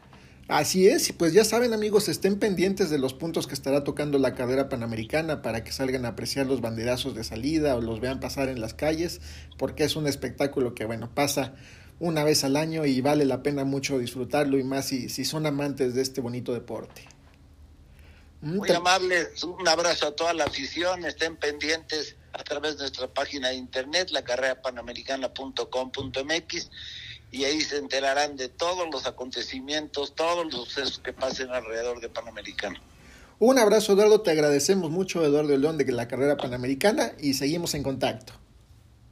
Así 0.53 0.87
es, 0.87 1.09
y 1.09 1.15
pues 1.15 1.33
ya 1.33 1.47
saben 1.47 1.73
amigos, 1.73 2.11
estén 2.11 2.38
pendientes 2.38 2.91
de 2.91 2.99
los 2.99 3.15
puntos 3.15 3.47
que 3.47 3.55
estará 3.55 3.85
tocando 3.85 4.19
la 4.19 4.35
carrera 4.35 4.69
panamericana 4.69 5.41
para 5.41 5.65
que 5.65 5.73
salgan 5.73 6.05
a 6.05 6.09
apreciar 6.09 6.45
los 6.45 6.61
banderazos 6.61 7.15
de 7.15 7.25
salida 7.25 7.75
o 7.75 7.81
los 7.81 8.01
vean 8.01 8.21
pasar 8.21 8.51
en 8.51 8.61
las 8.61 8.75
calles, 8.75 9.23
porque 9.57 9.85
es 9.85 9.97
un 9.97 10.07
espectáculo 10.07 10.75
que 10.75 10.85
bueno, 10.85 11.09
pasa 11.15 11.55
una 12.01 12.23
vez 12.23 12.45
al 12.45 12.57
año 12.57 12.85
y 12.85 13.01
vale 13.01 13.25
la 13.25 13.43
pena 13.43 13.65
mucho 13.65 13.99
disfrutarlo 13.99 14.59
y 14.59 14.62
más 14.62 14.85
si, 14.85 15.09
si 15.09 15.25
son 15.25 15.47
amantes 15.47 15.95
de 15.95 16.03
este 16.03 16.21
bonito 16.21 16.53
deporte. 16.53 17.09
Muy 18.43 18.71
amables, 18.73 19.43
un 19.45 19.67
abrazo 19.67 20.09
a 20.09 20.15
toda 20.15 20.35
la 20.35 20.45
afición, 20.45 21.07
estén 21.07 21.37
pendientes 21.37 22.17
a 22.35 22.45
través 22.45 22.73
de 22.73 22.81
nuestra 22.81 23.09
página 23.09 23.49
de 23.49 23.55
internet, 23.55 24.11
la 24.11 24.23
carrera 24.23 24.61
panamericana.com.mx 24.61 26.71
y 27.33 27.45
ahí 27.45 27.62
se 27.62 27.79
enterarán 27.79 28.37
de 28.37 28.49
todos 28.49 28.88
los 28.92 29.07
acontecimientos, 29.07 30.14
todos 30.14 30.45
los 30.45 30.55
sucesos 30.55 30.99
que 30.99 31.14
pasen 31.14 31.51
alrededor 31.51 32.01
de 32.01 32.11
Panamericano. 32.11 32.79
Un 33.38 33.59
abrazo 33.59 33.95
Eduardo, 33.95 34.21
te 34.21 34.31
agradecemos 34.31 34.90
mucho 34.90 35.25
Eduardo 35.25 35.57
León 35.57 35.79
de 35.79 35.90
la 35.90 36.07
carrera 36.07 36.37
panamericana 36.37 37.12
y 37.18 37.35
seguimos 37.35 37.75
en 37.75 37.83
contacto. 37.83 38.35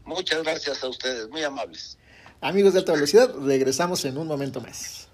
Muchas 0.05 0.43
gracias 0.43 0.85
a 0.85 0.89
ustedes, 0.89 1.29
muy 1.31 1.43
amables. 1.43 1.99
Amigos 2.43 2.75
de 2.75 2.81
alta 2.81 2.93
velocidad, 2.93 3.35
regresamos 3.35 4.05
en 4.05 4.19
un 4.19 4.27
momento 4.27 4.61
más. 4.61 5.09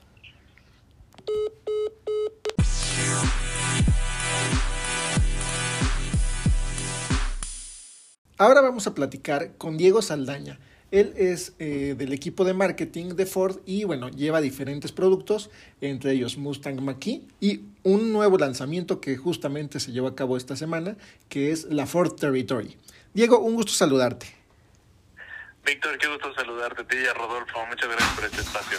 Ahora 8.36 8.60
vamos 8.60 8.86
a 8.86 8.94
platicar 8.94 9.56
con 9.56 9.78
Diego 9.78 10.02
Saldaña. 10.02 10.58
Él 10.90 11.12
es 11.16 11.54
eh, 11.58 11.94
del 11.98 12.12
equipo 12.12 12.44
de 12.44 12.54
marketing 12.54 13.16
de 13.16 13.26
Ford 13.26 13.58
y 13.66 13.84
bueno, 13.84 14.08
lleva 14.08 14.40
diferentes 14.40 14.92
productos, 14.92 15.50
entre 15.80 16.12
ellos 16.12 16.38
Mustang 16.38 16.80
Mach-E 16.80 17.22
y 17.40 17.62
un 17.82 18.12
nuevo 18.12 18.38
lanzamiento 18.38 19.00
que 19.00 19.16
justamente 19.16 19.80
se 19.80 19.92
llevó 19.92 20.08
a 20.08 20.14
cabo 20.14 20.36
esta 20.36 20.56
semana, 20.56 20.96
que 21.28 21.50
es 21.50 21.64
la 21.64 21.86
Ford 21.86 22.14
Territory. 22.14 22.76
Diego, 23.14 23.38
un 23.40 23.54
gusto 23.56 23.72
saludarte. 23.72 24.26
Víctor, 25.64 25.98
qué 25.98 26.06
gusto 26.06 26.32
saludarte, 26.34 26.84
ti 26.84 26.96
y 27.02 27.06
a 27.06 27.14
Rodolfo. 27.14 27.66
Muchas 27.66 27.88
gracias 27.88 28.14
por 28.14 28.24
este 28.24 28.40
espacio. 28.40 28.78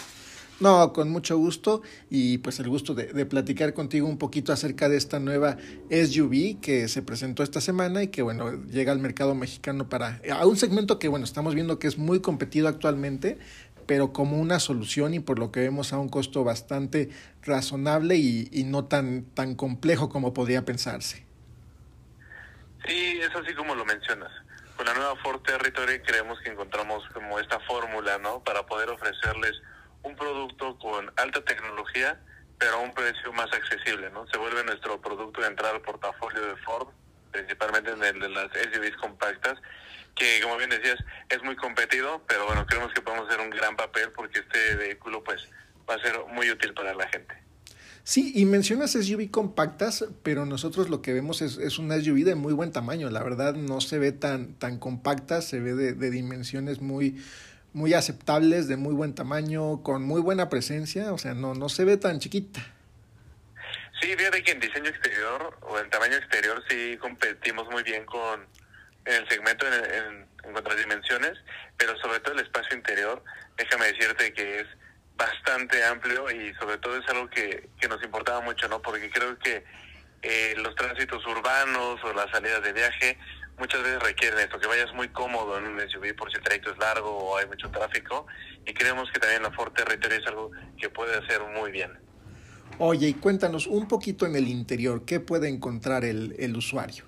No, 0.60 0.92
con 0.92 1.10
mucho 1.12 1.38
gusto 1.38 1.84
y 2.10 2.40
pues 2.40 2.60
el 2.60 2.68
gusto 2.68 2.96
de, 2.96 3.26
platicar 3.28 3.74
contigo 3.74 4.08
un 4.08 4.18
poquito 4.18 4.52
acerca 4.52 4.90
de 4.90 4.98
esta 4.98 5.20
nueva 5.20 5.58
SUV 5.92 6.60
que 6.60 6.88
se 6.88 7.04
presentó 7.04 7.44
esta 7.44 7.62
semana 7.62 8.02
y 8.02 8.08
que 8.08 8.24
bueno, 8.24 8.52
llega 8.66 8.92
al 8.92 9.00
mercado 9.00 9.36
mexicano 9.36 9.88
para 9.88 10.20
a 10.32 10.46
un 10.48 10.58
segmento 10.58 10.98
que 10.98 11.10
bueno, 11.10 11.26
estamos 11.26 11.54
viendo 11.54 11.78
que 11.78 11.88
es 11.88 12.00
muy 12.00 12.22
competido 12.22 12.68
actualmente, 12.68 13.38
pero 13.86 14.14
como 14.14 14.40
una 14.40 14.60
solución 14.60 15.14
y 15.14 15.20
por 15.20 15.38
lo 15.38 15.52
que 15.52 15.60
vemos 15.60 15.94
a 15.94 16.00
un 16.00 16.10
costo 16.10 16.44
bastante 16.44 17.10
razonable 17.44 18.16
y, 18.16 18.50
y 18.52 18.64
no 18.64 18.86
tan, 18.86 19.26
tan 19.26 19.54
complejo 19.54 20.10
como 20.10 20.34
podría 20.34 20.66
pensarse. 20.66 21.24
Sí, 22.88 23.20
es 23.22 23.36
así 23.36 23.54
como 23.54 23.76
lo 23.76 23.86
mencionas. 23.86 24.32
Con 24.76 24.88
la 24.88 24.94
nueva 24.94 25.16
Ford 25.18 25.42
Territory 25.42 26.00
creemos 26.02 26.40
que 26.42 26.50
encontramos 26.50 27.04
como 27.14 27.40
esta 27.40 27.60
fórmula, 27.62 28.18
¿no? 28.18 28.44
Para 28.44 28.66
poder 28.66 28.90
ofrecerles 28.90 29.62
un 30.04 30.16
producto 30.16 30.78
con 30.80 31.12
alta 31.18 31.44
tecnología, 31.44 32.20
pero 32.58 32.74
a 32.74 32.80
un 32.80 32.94
precio 32.94 33.32
más 33.34 33.52
accesible, 33.54 34.10
¿no? 34.12 34.26
Se 34.28 34.38
vuelve 34.38 34.64
nuestro 34.64 35.00
producto 35.00 35.42
de 35.42 35.48
entrada 35.48 35.76
al 35.76 35.82
portafolio 35.82 36.42
de 36.48 36.56
Ford, 36.58 36.88
principalmente 37.32 37.92
en 37.92 38.04
el 38.04 38.20
de 38.20 38.30
las 38.30 38.48
SUVs 38.52 38.96
compactas, 38.98 39.60
que 40.16 40.42
como 40.42 40.58
bien 40.58 40.70
decías, 40.72 40.98
es 41.30 41.44
muy 41.44 41.56
competido, 41.56 42.24
pero 42.28 42.46
bueno, 42.46 42.66
creemos 42.66 42.92
que 42.94 43.02
podemos 43.02 43.28
hacer 43.28 43.40
un 43.40 43.52
gran 43.52 43.76
papel 43.76 44.12
porque 44.12 44.40
este 44.40 44.76
vehículo 44.76 45.24
pues 45.24 45.48
va 45.88 45.96
a 45.96 46.00
ser 46.00 46.18
muy 46.34 46.50
útil 46.50 46.74
para 46.74 46.94
la 46.96 47.08
gente. 47.08 47.36
Sí, 48.04 48.32
y 48.36 48.46
mencionas 48.46 48.94
SUV 48.94 49.30
compactas, 49.30 50.06
pero 50.24 50.46
nosotros 50.46 50.90
lo 50.90 51.02
que 51.02 51.12
vemos 51.12 51.42
es, 51.42 51.58
es 51.58 51.78
una 51.78 52.00
SUV 52.00 52.24
de 52.24 52.36
muy 52.36 52.54
buen 52.54 52.72
tamaño. 52.72 53.10
La 53.10 53.22
verdad 53.22 53.54
no 53.54 53.82
se 53.82 54.00
ve 54.00 54.14
tan, 54.14 54.54
tan 54.54 54.80
compacta, 54.80 55.42
se 55.42 55.60
ve 55.60 55.74
de, 55.74 55.92
de 55.92 56.10
dimensiones 56.10 56.80
muy, 56.80 57.22
muy 57.78 57.94
aceptables, 57.94 58.68
de 58.68 58.76
muy 58.76 58.96
buen 58.96 59.14
tamaño, 59.14 59.84
con 59.84 60.02
muy 60.02 60.20
buena 60.20 60.50
presencia, 60.50 61.14
o 61.14 61.20
sea, 61.20 61.36
no, 61.36 61.54
no 61.54 61.70
se 61.70 61.86
ve 61.86 61.98
tan 61.98 62.20
chiquita. 62.20 62.60
Sí, 64.02 64.16
fíjate 64.18 64.44
que 64.44 64.52
en 64.52 64.60
diseño 64.60 64.90
exterior 64.90 65.58
o 65.62 65.78
en 65.78 65.88
tamaño 65.92 66.16
exterior 66.16 66.64
sí 66.68 66.98
competimos 66.98 67.70
muy 67.70 67.84
bien 67.84 68.04
con 68.06 68.48
en 69.06 69.14
el 69.14 69.30
segmento 69.30 69.66
en, 69.68 69.74
en, 69.74 70.58
en 70.58 70.78
dimensiones, 70.78 71.38
pero 71.78 71.96
sobre 72.00 72.20
todo 72.20 72.34
el 72.34 72.40
espacio 72.40 72.76
interior, 72.76 73.24
déjame 73.56 73.94
decirte 73.94 74.34
que 74.34 74.60
es 74.62 74.68
bastante 75.16 75.84
amplio 75.86 76.30
y 76.32 76.54
sobre 76.56 76.80
todo 76.80 76.98
es 76.98 77.08
algo 77.10 77.30
que, 77.30 77.70
que 77.80 77.88
nos 77.88 78.04
importaba 78.04 78.42
mucho, 78.42 78.68
¿no? 78.68 78.82
Porque 78.82 79.10
creo 79.12 79.38
que 79.38 79.64
eh, 80.24 80.56
los 80.58 80.76
tránsitos 80.76 81.26
urbanos 81.28 82.04
o 82.04 82.14
las 82.14 82.30
salidas 82.32 82.64
de 82.64 82.74
viaje 82.74 83.18
muchas 83.58 83.82
veces 83.82 84.00
requieren 84.02 84.40
esto, 84.40 84.60
que 84.60 84.68
vayas 84.68 84.94
muy 84.94 85.10
cómodo 85.10 85.58
en 85.58 85.66
un 85.66 85.80
SUV 85.90 86.16
por 86.16 86.30
si 86.30 86.38
el 86.38 86.44
trayecto 86.44 86.72
es 86.72 86.78
largo 86.78 87.10
o 87.10 87.38
hay 87.38 87.48
mucho 87.48 87.70
tráfico 87.70 88.28
y 88.66 88.74
creemos 88.74 89.12
que 89.12 89.20
también 89.20 89.44
la 89.44 89.52
Ford 89.52 89.74
Territory 89.74 90.16
es 90.16 90.28
algo 90.28 90.52
que 90.80 90.90
puede 90.90 91.18
hacer 91.18 91.42
muy 91.56 91.72
bien. 91.72 91.98
Oye, 92.80 93.08
y 93.08 93.14
cuéntanos 93.14 93.66
un 93.66 93.88
poquito 93.88 94.26
en 94.26 94.36
el 94.36 94.48
interior, 94.48 95.04
¿qué 95.06 95.20
puede 95.20 95.50
encontrar 95.50 96.06
el, 96.06 96.36
el 96.38 96.56
usuario? 96.56 97.06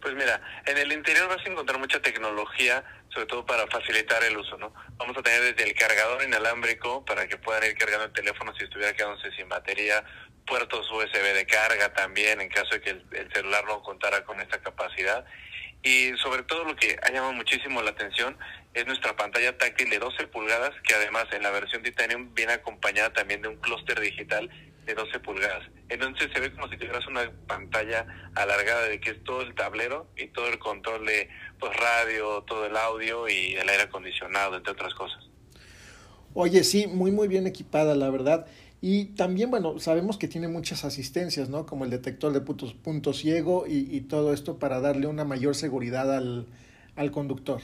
Pues 0.00 0.14
mira, 0.14 0.40
en 0.66 0.78
el 0.78 0.92
interior 0.92 1.28
vas 1.28 1.44
a 1.44 1.50
encontrar 1.50 1.78
mucha 1.78 2.00
tecnología, 2.00 2.84
sobre 3.08 3.26
todo 3.26 3.44
para 3.44 3.66
facilitar 3.66 4.22
el 4.22 4.36
uso, 4.36 4.56
¿no? 4.56 4.72
Vamos 4.96 5.16
a 5.16 5.22
tener 5.22 5.42
desde 5.42 5.68
el 5.68 5.74
cargador 5.74 6.22
inalámbrico 6.22 7.04
para 7.04 7.26
que 7.26 7.36
puedan 7.36 7.64
ir 7.64 7.76
cargando 7.76 8.04
el 8.04 8.12
teléfono 8.12 8.54
si 8.56 8.64
estuviera 8.64 8.92
quedándose 8.94 9.32
sin 9.32 9.48
batería, 9.48 10.04
puertos 10.48 10.90
USB 10.90 11.34
de 11.34 11.46
carga 11.46 11.92
también 11.92 12.40
en 12.40 12.48
caso 12.48 12.70
de 12.70 12.80
que 12.80 12.90
el, 12.90 13.04
el, 13.12 13.32
celular 13.32 13.64
no 13.66 13.82
contara 13.82 14.24
con 14.24 14.40
esta 14.40 14.60
capacidad. 14.60 15.24
Y 15.82 16.10
sobre 16.22 16.42
todo 16.42 16.64
lo 16.64 16.76
que 16.76 16.98
ha 17.02 17.10
llamado 17.10 17.32
muchísimo 17.32 17.82
la 17.82 17.90
atención 17.90 18.36
es 18.74 18.86
nuestra 18.86 19.16
pantalla 19.16 19.56
táctil 19.56 19.90
de 19.90 19.98
12 19.98 20.26
pulgadas, 20.28 20.72
que 20.82 20.94
además 20.94 21.26
en 21.32 21.42
la 21.42 21.50
versión 21.50 21.82
Titanium 21.82 22.34
viene 22.34 22.54
acompañada 22.54 23.12
también 23.12 23.42
de 23.42 23.48
un 23.48 23.56
clúster 23.56 24.00
digital 24.00 24.50
de 24.88 24.94
12 24.94 25.20
pulgadas. 25.20 25.64
Entonces 25.88 26.28
se 26.32 26.40
ve 26.40 26.50
como 26.52 26.68
si 26.68 26.76
tuvieras 26.76 27.06
una 27.06 27.30
pantalla 27.46 28.06
alargada 28.34 28.88
de 28.88 29.00
que 29.00 29.10
es 29.10 29.24
todo 29.24 29.42
el 29.42 29.54
tablero 29.54 30.08
y 30.16 30.28
todo 30.28 30.48
el 30.48 30.58
control 30.58 31.06
de 31.06 31.28
pues 31.60 31.76
radio, 31.76 32.42
todo 32.42 32.66
el 32.66 32.76
audio 32.76 33.28
y 33.28 33.54
el 33.54 33.68
aire 33.68 33.84
acondicionado, 33.84 34.56
entre 34.56 34.72
otras 34.72 34.94
cosas. 34.94 35.28
Oye, 36.34 36.64
sí, 36.64 36.86
muy 36.86 37.10
muy 37.10 37.28
bien 37.28 37.46
equipada, 37.46 37.94
la 37.94 38.10
verdad. 38.10 38.46
Y 38.80 39.06
también, 39.16 39.50
bueno, 39.50 39.80
sabemos 39.80 40.18
que 40.18 40.28
tiene 40.28 40.46
muchas 40.46 40.84
asistencias, 40.84 41.48
¿no? 41.48 41.66
Como 41.66 41.84
el 41.84 41.90
detector 41.90 42.32
de 42.32 42.40
puntos, 42.40 42.74
punto 42.74 43.12
ciego 43.12 43.66
y, 43.66 43.88
y, 43.94 44.02
todo 44.02 44.32
esto 44.32 44.58
para 44.58 44.80
darle 44.80 45.08
una 45.08 45.24
mayor 45.24 45.56
seguridad 45.56 46.14
al, 46.14 46.46
al 46.94 47.10
conductor. 47.10 47.60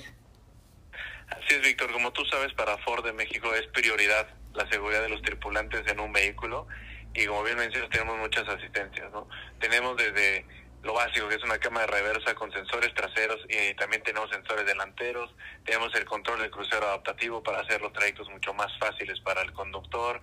Así 1.28 1.54
es, 1.54 1.62
Víctor. 1.62 1.92
Como 1.92 2.12
tú 2.12 2.24
sabes, 2.24 2.52
para 2.54 2.76
Ford 2.78 3.04
de 3.04 3.12
México 3.12 3.48
es 3.54 3.66
prioridad 3.68 4.26
la 4.54 4.68
seguridad 4.70 5.02
de 5.02 5.08
los 5.08 5.22
tripulantes 5.22 5.86
en 5.86 6.00
un 6.00 6.12
vehículo 6.12 6.66
y 7.14 7.26
como 7.26 7.42
bien 7.42 7.56
mencionas 7.56 7.90
tenemos 7.90 8.18
muchas 8.18 8.48
asistencias, 8.48 9.10
¿no? 9.12 9.28
Tenemos 9.60 9.96
desde 9.96 10.44
lo 10.84 10.92
básico, 10.92 11.28
que 11.28 11.36
es 11.36 11.42
una 11.42 11.58
cámara 11.58 11.86
reversa 11.86 12.34
con 12.34 12.52
sensores 12.52 12.92
traseros 12.94 13.40
y 13.48 13.74
también 13.74 14.02
tenemos 14.02 14.28
sensores 14.30 14.66
delanteros, 14.66 15.34
tenemos 15.64 15.94
el 15.94 16.04
control 16.04 16.40
del 16.40 16.50
crucero 16.50 16.86
adaptativo 16.86 17.42
para 17.42 17.60
hacer 17.60 17.80
los 17.80 17.92
trayectos 17.92 18.28
mucho 18.28 18.52
más 18.52 18.70
fáciles 18.78 19.18
para 19.20 19.40
el 19.40 19.52
conductor 19.52 20.20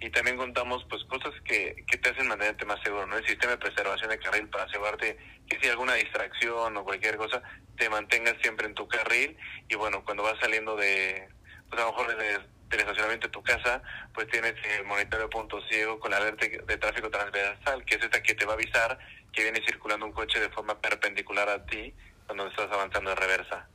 y 0.00 0.10
también 0.10 0.36
contamos 0.36 0.86
pues 0.88 1.02
cosas 1.04 1.32
que, 1.44 1.84
que 1.88 1.98
te 1.98 2.10
hacen 2.10 2.28
mantenerte 2.28 2.64
más 2.64 2.80
seguro, 2.82 3.06
¿no? 3.06 3.16
El 3.16 3.26
sistema 3.26 3.52
de 3.52 3.58
preservación 3.58 4.10
de 4.10 4.18
carril 4.20 4.48
para 4.48 4.64
asegurarte 4.64 5.16
que 5.48 5.58
si 5.58 5.64
hay 5.64 5.70
alguna 5.72 5.94
distracción 5.94 6.76
o 6.76 6.84
cualquier 6.84 7.16
cosa, 7.16 7.42
te 7.76 7.90
mantengas 7.90 8.36
siempre 8.40 8.66
en 8.66 8.74
tu 8.74 8.86
carril 8.86 9.36
y 9.68 9.74
bueno, 9.74 10.04
cuando 10.04 10.22
vas 10.22 10.38
saliendo 10.40 10.76
de, 10.76 11.28
pues 11.68 11.82
a 11.82 11.86
lo 11.86 11.90
mejor 11.90 12.16
de, 12.16 12.38
del 12.68 12.80
estacionamiento 12.80 13.26
de 13.26 13.32
tu 13.32 13.42
casa, 13.42 13.82
pues 14.12 14.28
tienes 14.28 14.54
el 14.78 14.84
monitoreo 14.84 15.28
punto 15.28 15.60
ciego 15.68 15.98
con 15.98 16.12
la 16.12 16.18
alerta 16.18 16.46
de 16.46 16.76
tráfico 16.76 17.10
transversal, 17.10 17.84
que 17.84 17.96
es 17.96 18.04
esta 18.04 18.22
que 18.22 18.34
te 18.34 18.44
va 18.44 18.52
a 18.52 18.54
avisar 18.54 18.98
que 19.34 19.42
viene 19.42 19.60
circulando 19.66 20.06
un 20.06 20.12
coche 20.12 20.40
de 20.40 20.48
forma 20.50 20.80
perpendicular 20.80 21.48
a 21.48 21.66
ti 21.66 21.92
cuando 22.26 22.46
estás 22.46 22.70
avanzando 22.70 23.10
en 23.10 23.16
reversa. 23.16 23.68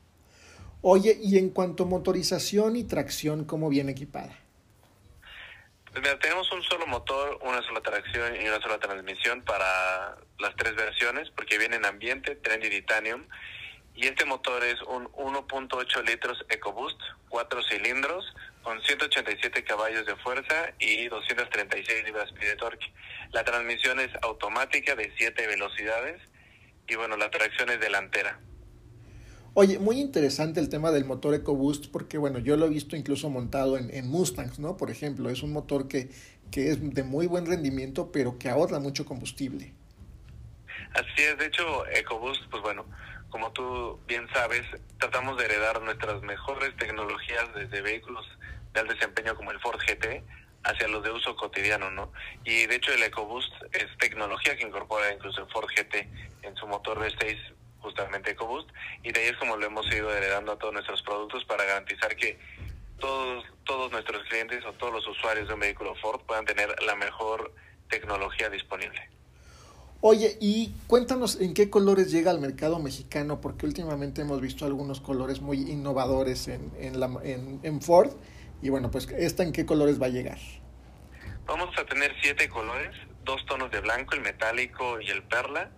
Oye, 0.82 1.18
y 1.22 1.38
en 1.38 1.50
cuanto 1.50 1.84
a 1.84 1.88
motorización 1.88 2.76
y 2.78 2.86
tracción, 2.86 3.44
¿cómo 3.46 3.70
viene 3.70 3.92
equipada? 3.92 4.40
Pues 5.92 6.02
mira, 6.02 6.20
tenemos 6.20 6.52
un 6.52 6.62
solo 6.64 6.88
motor, 6.88 7.40
una 7.42 7.62
sola 7.64 7.82
tracción 7.82 8.36
y 8.36 8.48
una 8.48 8.62
sola 8.62 8.78
transmisión 8.78 9.42
para 9.42 10.18
las 10.38 10.56
tres 10.56 10.76
versiones, 10.76 11.30
porque 11.32 11.58
viene 11.58 11.76
en 11.76 11.86
ambiente, 11.86 12.36
tren 12.36 12.64
y 12.64 12.70
titanium. 12.70 13.26
Y 13.96 14.08
este 14.08 14.24
motor 14.24 14.64
es 14.64 14.82
un 14.84 15.12
1.8 15.12 16.06
litros 16.06 16.46
EcoBoost, 16.48 17.00
cuatro 17.28 17.62
cilindros, 17.64 18.24
con 18.64 18.82
187 18.82 19.64
caballos 19.64 20.06
de 20.06 20.16
fuerza 20.18 20.74
y 20.80 21.08
236 21.08 22.04
libras-pie 22.06 22.50
de 22.50 22.56
torque. 22.56 22.92
La 23.32 23.44
transmisión 23.44 24.00
es 24.00 24.10
automática 24.22 24.96
de 24.96 25.12
7 25.18 25.48
velocidades 25.48 26.22
y 26.88 26.96
bueno, 26.96 27.18
la 27.18 27.30
tracción 27.30 27.70
es 27.70 27.80
delantera. 27.80 28.40
Oye, 29.54 29.80
muy 29.80 30.00
interesante 30.00 30.60
el 30.60 30.70
tema 30.70 30.92
del 30.92 31.06
motor 31.06 31.34
EcoBoost 31.34 31.88
porque 31.92 32.18
bueno, 32.18 32.40
yo 32.40 32.56
lo 32.56 32.68
he 32.68 32.70
visto 32.70 32.96
incluso 32.96 33.30
montado 33.30 33.78
en, 33.78 33.94
en 33.94 34.08
Mustangs, 34.08 34.60
¿no? 34.60 34.78
Por 34.78 34.92
ejemplo, 34.92 35.30
es 35.30 35.42
un 35.42 35.52
motor 35.52 35.88
que, 35.88 36.10
que 36.52 36.70
es 36.70 36.94
de 36.94 37.04
muy 37.04 37.28
buen 37.28 37.46
rendimiento 37.46 38.12
pero 38.12 38.38
que 38.38 38.50
ahorra 38.50 38.80
mucho 38.80 39.06
combustible. 39.06 39.74
Así 40.94 41.22
es, 41.24 41.38
de 41.38 41.46
hecho, 41.46 41.86
EcoBoost, 41.88 42.50
pues 42.50 42.64
bueno, 42.64 42.86
como 43.30 43.52
tú 43.52 44.00
bien 44.08 44.28
sabes, 44.34 44.64
tratamos 44.98 45.38
de 45.38 45.46
heredar 45.46 45.82
nuestras 45.82 46.22
mejores 46.22 46.76
tecnologías 46.78 47.54
desde 47.54 47.82
vehículos 47.82 48.26
de 48.74 48.80
alto 48.80 48.94
desempeño 48.94 49.36
como 49.36 49.52
el 49.52 49.60
Ford 49.60 49.80
GT 49.80 50.24
hacia 50.64 50.88
los 50.88 51.04
de 51.04 51.12
uso 51.12 51.36
cotidiano, 51.36 51.90
¿no? 51.92 52.12
Y 52.44 52.66
de 52.66 52.76
hecho 52.76 52.92
el 52.94 53.04
EcoBoost 53.04 53.52
es 53.72 53.86
tecnología 53.98 54.58
que 54.58 54.68
incorpora 54.68 55.14
incluso 55.14 55.42
el 55.42 55.50
Ford 55.50 55.70
GT 55.70 56.08
en 56.42 56.56
su 56.56 56.68
motor 56.68 57.00
V6, 57.00 57.38
justamente 57.80 58.32
EcoBoost, 58.32 58.70
y 59.04 59.12
de 59.12 59.22
ahí 59.22 59.28
es 59.28 59.38
como 59.38 59.56
lo 59.56 59.66
hemos 59.66 59.88
ido 59.94 60.14
heredando 60.14 60.52
a 60.52 60.58
todos 60.58 60.74
nuestros 60.74 61.02
productos 61.02 61.46
para 61.46 61.64
garantizar 61.64 62.16
que 62.16 62.38
todos, 63.00 63.46
todos 63.64 63.92
nuestros 63.92 64.24
clientes 64.28 64.66
o 64.66 64.74
todos 64.74 64.94
los 64.94 65.08
usuarios 65.08 65.48
de 65.48 65.54
un 65.54 65.62
vehículo 65.62 65.96
Ford 65.96 66.22
puedan 66.22 66.46
tener 66.46 66.76
la 66.84 66.96
mejor 66.96 67.54
tecnología 67.90 68.50
disponible. 68.50 69.10
Oye, 70.02 70.38
y 70.40 70.74
cuéntanos 70.88 71.42
en 71.42 71.54
qué 71.54 71.70
colores 71.70 72.10
llega 72.10 72.32
al 72.32 72.40
mercado 72.40 72.80
mexicano, 72.80 73.42
porque 73.42 73.66
últimamente 73.66 74.22
hemos 74.22 74.40
visto 74.40 74.66
algunos 74.66 75.02
colores 75.02 75.42
muy 75.42 75.70
innovadores 75.70 76.48
en, 76.48 76.72
en, 76.80 77.02
la, 77.02 77.10
en, 77.24 77.60
en 77.64 77.82
Ford. 77.82 78.14
Y 78.62 78.70
bueno, 78.70 78.92
pues 78.92 79.10
esta 79.10 79.44
en 79.44 79.52
qué 79.52 79.66
colores 79.66 80.02
va 80.02 80.06
a 80.06 80.10
llegar. 80.10 80.38
Vamos 81.46 81.70
a 81.78 81.86
tener 81.86 82.14
siete 82.22 82.48
colores, 82.48 82.96
dos 83.26 83.46
tonos 83.46 83.72
de 83.72 83.82
blanco, 83.82 84.16
el 84.16 84.22
metálico 84.22 85.02
y 85.02 85.10
el 85.10 85.24
perla. 85.24 85.72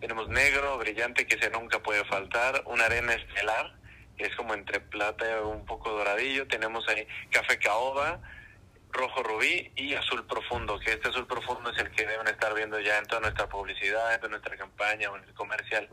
Tenemos 0.00 0.28
negro, 0.28 0.76
brillante, 0.78 1.26
que 1.26 1.36
ese 1.36 1.50
nunca 1.50 1.82
puede 1.82 2.04
faltar, 2.04 2.64
una 2.66 2.86
arena 2.86 3.14
estelar, 3.14 3.76
que 4.16 4.24
es 4.24 4.34
como 4.36 4.54
entre 4.54 4.80
plata 4.80 5.24
y 5.24 5.46
un 5.46 5.64
poco 5.64 5.90
doradillo. 5.90 6.48
Tenemos 6.48 6.88
ahí 6.88 7.06
café 7.30 7.58
caoba, 7.58 8.20
rojo 8.90 9.22
rubí 9.22 9.70
y 9.76 9.94
azul 9.94 10.26
profundo, 10.26 10.78
que 10.80 10.92
este 10.92 11.08
azul 11.08 11.26
profundo 11.26 11.70
es 11.70 11.78
el 11.78 11.90
que 11.90 12.06
deben 12.06 12.26
estar 12.28 12.54
viendo 12.54 12.80
ya 12.80 12.98
en 12.98 13.06
toda 13.06 13.20
nuestra 13.20 13.48
publicidad, 13.48 14.14
en 14.14 14.20
toda 14.20 14.30
nuestra 14.30 14.56
campaña 14.56 15.10
o 15.10 15.16
en 15.16 15.24
el 15.24 15.34
comercial. 15.34 15.88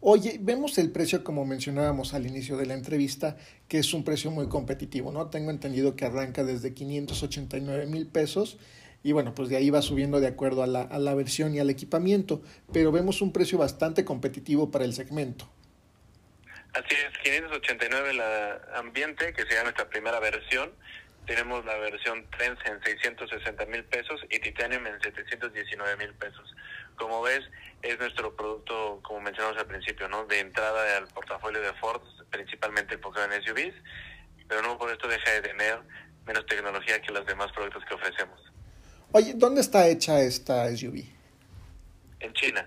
Oye, 0.00 0.38
vemos 0.40 0.78
el 0.78 0.92
precio 0.92 1.24
como 1.24 1.44
mencionábamos 1.44 2.14
al 2.14 2.24
inicio 2.26 2.56
de 2.56 2.66
la 2.66 2.74
entrevista, 2.74 3.36
que 3.68 3.78
es 3.78 3.92
un 3.92 4.04
precio 4.04 4.30
muy 4.30 4.48
competitivo, 4.48 5.10
¿no? 5.10 5.28
Tengo 5.28 5.50
entendido 5.50 5.96
que 5.96 6.04
arranca 6.04 6.44
desde 6.44 6.72
589 6.72 7.86
mil 7.86 8.06
pesos 8.06 8.58
y 9.02 9.12
bueno, 9.12 9.34
pues 9.34 9.48
de 9.48 9.56
ahí 9.56 9.70
va 9.70 9.82
subiendo 9.82 10.20
de 10.20 10.28
acuerdo 10.28 10.62
a 10.62 10.66
la, 10.68 10.82
a 10.82 10.98
la 10.98 11.14
versión 11.14 11.54
y 11.54 11.58
al 11.58 11.70
equipamiento, 11.70 12.42
pero 12.72 12.92
vemos 12.92 13.22
un 13.22 13.32
precio 13.32 13.58
bastante 13.58 14.04
competitivo 14.04 14.70
para 14.70 14.84
el 14.84 14.92
segmento. 14.92 15.48
Así 16.74 16.94
es, 16.94 17.18
589 17.24 18.14
la 18.14 18.60
ambiente, 18.76 19.32
que 19.32 19.42
sería 19.42 19.62
nuestra 19.62 19.88
primera 19.88 20.20
versión, 20.20 20.70
tenemos 21.28 21.62
la 21.66 21.76
versión 21.76 22.26
Trends 22.30 22.58
en 22.64 22.82
660 22.82 23.66
mil 23.66 23.84
pesos 23.84 24.18
y 24.30 24.40
Titanium 24.40 24.86
en 24.86 24.98
719 25.02 25.96
mil 25.98 26.14
pesos. 26.14 26.54
Como 26.96 27.20
ves, 27.20 27.42
es 27.82 27.98
nuestro 27.98 28.34
producto, 28.34 28.98
como 29.02 29.20
mencionamos 29.20 29.58
al 29.58 29.66
principio, 29.66 30.08
¿no? 30.08 30.24
de 30.24 30.40
entrada 30.40 30.96
al 30.96 31.06
portafolio 31.08 31.60
de 31.60 31.74
Ford, 31.74 32.00
principalmente 32.30 32.94
enfocado 32.94 33.30
en 33.30 33.42
SUVs, 33.42 33.74
pero 34.48 34.62
no 34.62 34.78
por 34.78 34.90
esto 34.90 35.06
deja 35.06 35.30
de 35.32 35.42
tener 35.42 35.78
menos 36.26 36.46
tecnología 36.46 37.00
que 37.02 37.12
los 37.12 37.26
demás 37.26 37.52
productos 37.52 37.84
que 37.84 37.94
ofrecemos. 37.94 38.40
Oye, 39.12 39.34
¿dónde 39.36 39.60
está 39.60 39.86
hecha 39.86 40.20
esta 40.20 40.74
SUV? 40.74 41.04
En 42.20 42.32
China. 42.32 42.66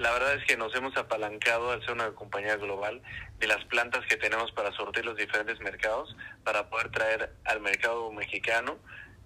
La 0.00 0.12
verdad 0.12 0.34
es 0.34 0.44
que 0.46 0.56
nos 0.56 0.74
hemos 0.74 0.96
apalancado 0.96 1.72
al 1.72 1.82
ser 1.82 1.92
una 1.92 2.10
compañía 2.12 2.56
global 2.56 3.02
de 3.38 3.46
las 3.46 3.62
plantas 3.66 4.00
que 4.08 4.16
tenemos 4.16 4.50
para 4.52 4.72
sortir 4.72 5.04
los 5.04 5.14
diferentes 5.14 5.60
mercados 5.60 6.16
para 6.42 6.70
poder 6.70 6.90
traer 6.90 7.34
al 7.44 7.60
mercado 7.60 8.10
mexicano 8.10 8.78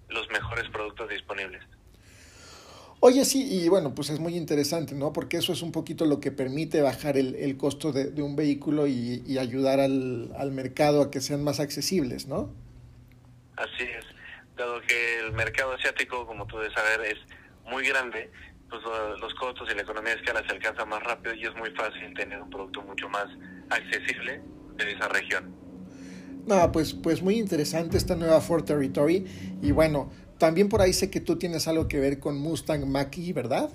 los 0.09 0.29
mejores 0.31 0.69
productos 0.71 1.07
disponibles. 1.07 1.63
Oye, 2.99 3.23
sí, 3.23 3.47
y 3.49 3.69
bueno, 3.69 3.95
pues 3.95 4.09
es 4.09 4.19
muy 4.19 4.35
interesante, 4.35 4.95
¿no? 4.95 5.13
Porque 5.13 5.37
eso 5.37 5.53
es 5.53 5.61
un 5.61 5.71
poquito 5.71 6.05
lo 6.05 6.19
que 6.19 6.31
permite 6.31 6.81
bajar 6.81 7.15
el, 7.15 7.35
el 7.35 7.55
costo 7.55 7.93
de, 7.93 8.11
de, 8.11 8.21
un 8.21 8.35
vehículo 8.35 8.85
y, 8.85 9.23
y 9.25 9.37
ayudar 9.37 9.79
al, 9.79 10.33
al, 10.37 10.51
mercado 10.51 11.03
a 11.03 11.09
que 11.09 11.21
sean 11.21 11.41
más 11.41 11.61
accesibles, 11.61 12.27
¿no? 12.27 12.53
Así 13.55 13.83
es. 13.83 14.05
Dado 14.57 14.81
que 14.81 15.19
el 15.21 15.31
mercado 15.31 15.71
asiático, 15.71 16.27
como 16.27 16.45
tú 16.47 16.57
debes 16.57 16.73
saber, 16.73 16.99
es 17.05 17.19
muy 17.63 17.87
grande, 17.87 18.29
pues 18.69 18.81
los 19.19 19.33
costos 19.35 19.69
y 19.71 19.75
la 19.75 19.81
economía 19.81 20.15
de 20.15 20.21
escala 20.21 20.43
se 20.47 20.53
alcanza 20.53 20.85
más 20.85 21.01
rápido 21.03 21.33
y 21.35 21.43
es 21.43 21.55
muy 21.55 21.69
fácil 21.71 22.13
tener 22.13 22.41
un 22.41 22.49
producto 22.49 22.81
mucho 22.81 23.07
más 23.09 23.25
accesible 23.69 24.41
de 24.77 24.91
esa 24.91 25.07
región. 25.07 25.55
No, 26.45 26.71
pues, 26.71 26.93
pues 26.93 27.21
muy 27.21 27.37
interesante 27.37 27.97
esta 27.97 28.15
nueva 28.15 28.39
Ford 28.41 28.63
Territory 28.63 29.25
y 29.61 29.71
bueno, 29.71 30.11
también 30.37 30.69
por 30.69 30.81
ahí 30.81 30.93
sé 30.93 31.09
que 31.09 31.21
tú 31.21 31.37
tienes 31.37 31.67
algo 31.67 31.87
que 31.87 31.99
ver 31.99 32.19
con 32.19 32.37
Mustang 32.37 32.85
Mach-E, 32.87 33.33
¿verdad? 33.33 33.69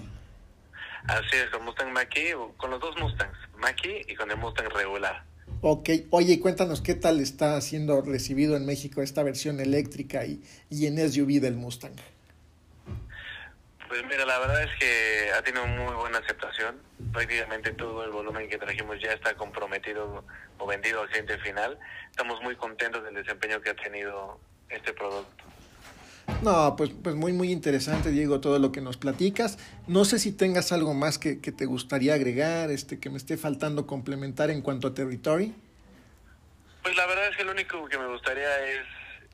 Así 1.07 1.37
es, 1.37 1.51
con 1.51 1.65
Mustang 1.65 1.93
Mach-E, 1.93 2.37
con 2.57 2.71
los 2.71 2.81
dos 2.81 2.97
Mustangs, 3.01 3.37
Mach-E 3.59 4.07
y 4.09 4.15
con 4.15 4.31
el 4.31 4.37
Mustang 4.37 4.69
regular. 4.71 5.25
Ok, 5.63 5.91
oye, 6.11 6.41
cuéntanos 6.41 6.81
qué 6.81 6.95
tal 6.95 7.21
está 7.21 7.61
siendo 7.61 8.01
recibido 8.03 8.57
en 8.57 8.67
México 8.67 9.03
esta 9.03 9.23
versión 9.23 9.61
eléctrica 9.61 10.25
y, 10.25 10.43
y 10.71 10.87
en 10.87 10.97
SUV 10.99 11.41
del 11.41 11.57
Mustang. 11.57 11.97
Pues 13.91 14.05
mira, 14.05 14.25
la 14.25 14.39
verdad 14.39 14.63
es 14.63 14.71
que 14.79 15.33
ha 15.37 15.43
tenido 15.43 15.67
muy 15.67 15.93
buena 15.95 16.19
aceptación. 16.19 16.81
Prácticamente 17.13 17.73
todo 17.73 18.05
el 18.05 18.13
volumen 18.13 18.49
que 18.49 18.57
trajimos 18.57 19.01
ya 19.01 19.13
está 19.13 19.35
comprometido 19.35 20.25
o 20.59 20.67
vendido 20.67 21.03
al 21.03 21.09
cliente 21.09 21.37
final. 21.39 21.77
Estamos 22.09 22.41
muy 22.41 22.55
contentos 22.55 23.03
del 23.03 23.15
desempeño 23.15 23.61
que 23.61 23.71
ha 23.71 23.75
tenido 23.75 24.39
este 24.69 24.93
producto. 24.93 25.45
No, 26.41 26.77
pues, 26.77 26.91
pues 27.03 27.17
muy, 27.17 27.33
muy 27.33 27.51
interesante, 27.51 28.13
Diego, 28.13 28.41
todo 28.41 28.61
lo 28.61 28.71
que 28.71 28.81
nos 28.81 28.97
platicas. 28.97 29.59
No 29.89 30.05
sé 30.05 30.21
si 30.21 30.31
tengas 30.31 30.71
algo 30.71 30.95
más 30.95 31.19
que, 31.19 31.41
que 31.41 31.51
te 31.51 31.67
gustaría 31.67 32.15
agregar, 32.15 32.71
este, 32.71 33.01
que 33.01 33.11
me 33.11 33.17
esté 33.17 33.37
faltando 33.37 33.89
complementar 33.89 34.51
en 34.51 34.63
cuanto 34.63 34.87
a 34.87 34.95
territory. 34.95 35.53
Pues 36.85 36.95
la 36.95 37.07
verdad 37.07 37.27
es 37.27 37.37
que 37.37 37.43
lo 37.43 37.51
único 37.51 37.85
que 37.89 37.99
me 37.99 38.07
gustaría 38.07 38.67
es 38.67 38.87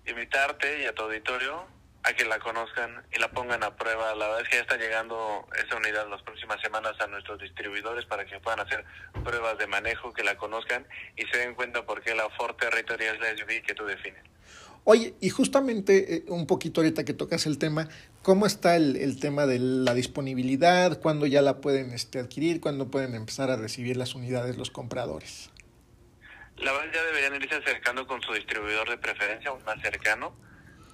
invitarte 0.07 0.81
y 0.83 0.87
a 0.87 0.95
tu 0.95 1.03
auditorio 1.03 1.75
a 2.07 2.12
que 2.12 2.25
la 2.25 2.38
conozcan 2.38 3.03
y 3.12 3.19
la 3.19 3.29
pongan 3.33 3.64
a 3.64 3.77
prueba. 3.77 4.14
La 4.14 4.29
verdad 4.29 4.42
es 4.42 4.49
que 4.49 4.57
ya 4.57 4.62
está 4.62 4.77
llegando 4.77 5.45
esa 5.57 5.77
unidad 5.77 6.09
las 6.09 6.23
próximas 6.23 6.61
semanas 6.61 6.92
a 7.01 7.09
nuestros 7.09 7.40
distribuidores 7.40 8.07
para 8.07 8.25
que 8.25 8.38
puedan 8.38 8.61
hacer 8.61 8.85
pruebas 9.25 9.59
de 9.59 9.66
manejo, 9.66 10.12
que 10.12 10.23
la 10.23 10.37
conozcan 10.37 10.87
y 11.16 11.27
se 11.27 11.38
den 11.38 11.55
cuenta 11.57 11.85
por 11.85 12.03
qué 12.03 12.14
la 12.14 12.31
Ford 12.31 12.55
Territory 12.57 13.07
es 13.07 13.19
la 13.19 13.37
SUV 13.37 13.61
que 13.66 13.75
tú 13.75 13.85
defines. 13.85 14.23
Oye, 14.85 15.14
y 15.21 15.31
justamente 15.31 16.14
eh, 16.14 16.25
un 16.29 16.47
poquito 16.47 16.81
ahorita 16.81 17.05
que 17.05 17.12
tocas 17.12 17.45
el 17.47 17.59
tema, 17.59 17.88
¿cómo 18.23 18.47
está 18.47 18.77
el, 18.77 18.95
el 18.95 19.19
tema 19.19 19.47
de 19.47 19.59
la 19.59 19.95
disponibilidad? 19.95 21.01
¿Cuándo 21.01 21.27
ya 21.27 21.42
la 21.42 21.61
pueden 21.61 21.90
este, 21.90 22.21
adquirir? 22.21 22.61
¿Cuándo 22.61 22.88
pueden 22.88 23.16
empezar 23.16 23.51
a 23.51 23.57
recibir 23.57 23.97
las 23.97 24.14
unidades 24.14 24.57
los 24.57 24.71
compradores? 24.71 25.51
La 26.59 26.71
verdad 26.71 26.92
ya 26.95 27.03
deberían 27.03 27.35
irse 27.35 27.57
acercando 27.57 28.07
con 28.07 28.23
su 28.23 28.33
distribuidor 28.33 28.88
de 28.88 28.97
preferencia, 28.97 29.51
un 29.51 29.64
más 29.64 29.83
cercano, 29.83 30.37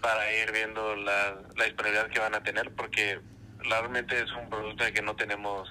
para 0.02 0.30
ir 0.34 0.52
viendo 0.52 0.96
la, 0.96 1.38
disponibilidad 1.64 2.08
que 2.08 2.18
van 2.18 2.34
a 2.34 2.42
tener 2.42 2.74
porque 2.74 3.20
realmente 3.60 4.18
es 4.18 4.30
un 4.32 4.50
producto 4.50 4.84
de 4.84 4.92
que 4.92 5.00
no 5.00 5.14
tenemos 5.14 5.68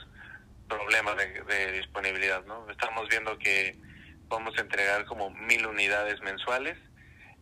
problemas 0.70 1.18
de, 1.18 1.44
de, 1.44 1.72
disponibilidad, 1.74 2.44
¿no? 2.46 2.68
Estamos 2.72 3.10
viendo 3.10 3.38
que 3.38 3.78
vamos 4.30 4.58
a 4.58 4.62
entregar 4.62 5.06
como 5.06 5.30
mil 5.32 5.68
unidades 5.68 6.22
mensuales, 6.22 6.78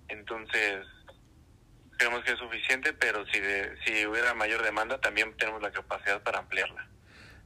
entonces 0.08 0.84
creemos 1.98 2.24
que 2.24 2.32
es 2.32 2.40
suficiente, 2.40 2.94
pero 2.94 3.24
si, 3.28 3.40
de, 3.40 3.78
si 3.86 4.08
hubiera 4.08 4.34
mayor 4.34 4.64
demanda 4.64 5.00
también 5.00 5.38
tenemos 5.38 5.62
la 5.62 5.72
capacidad 5.72 6.24
para 6.24 6.40
ampliarla. 6.40 6.88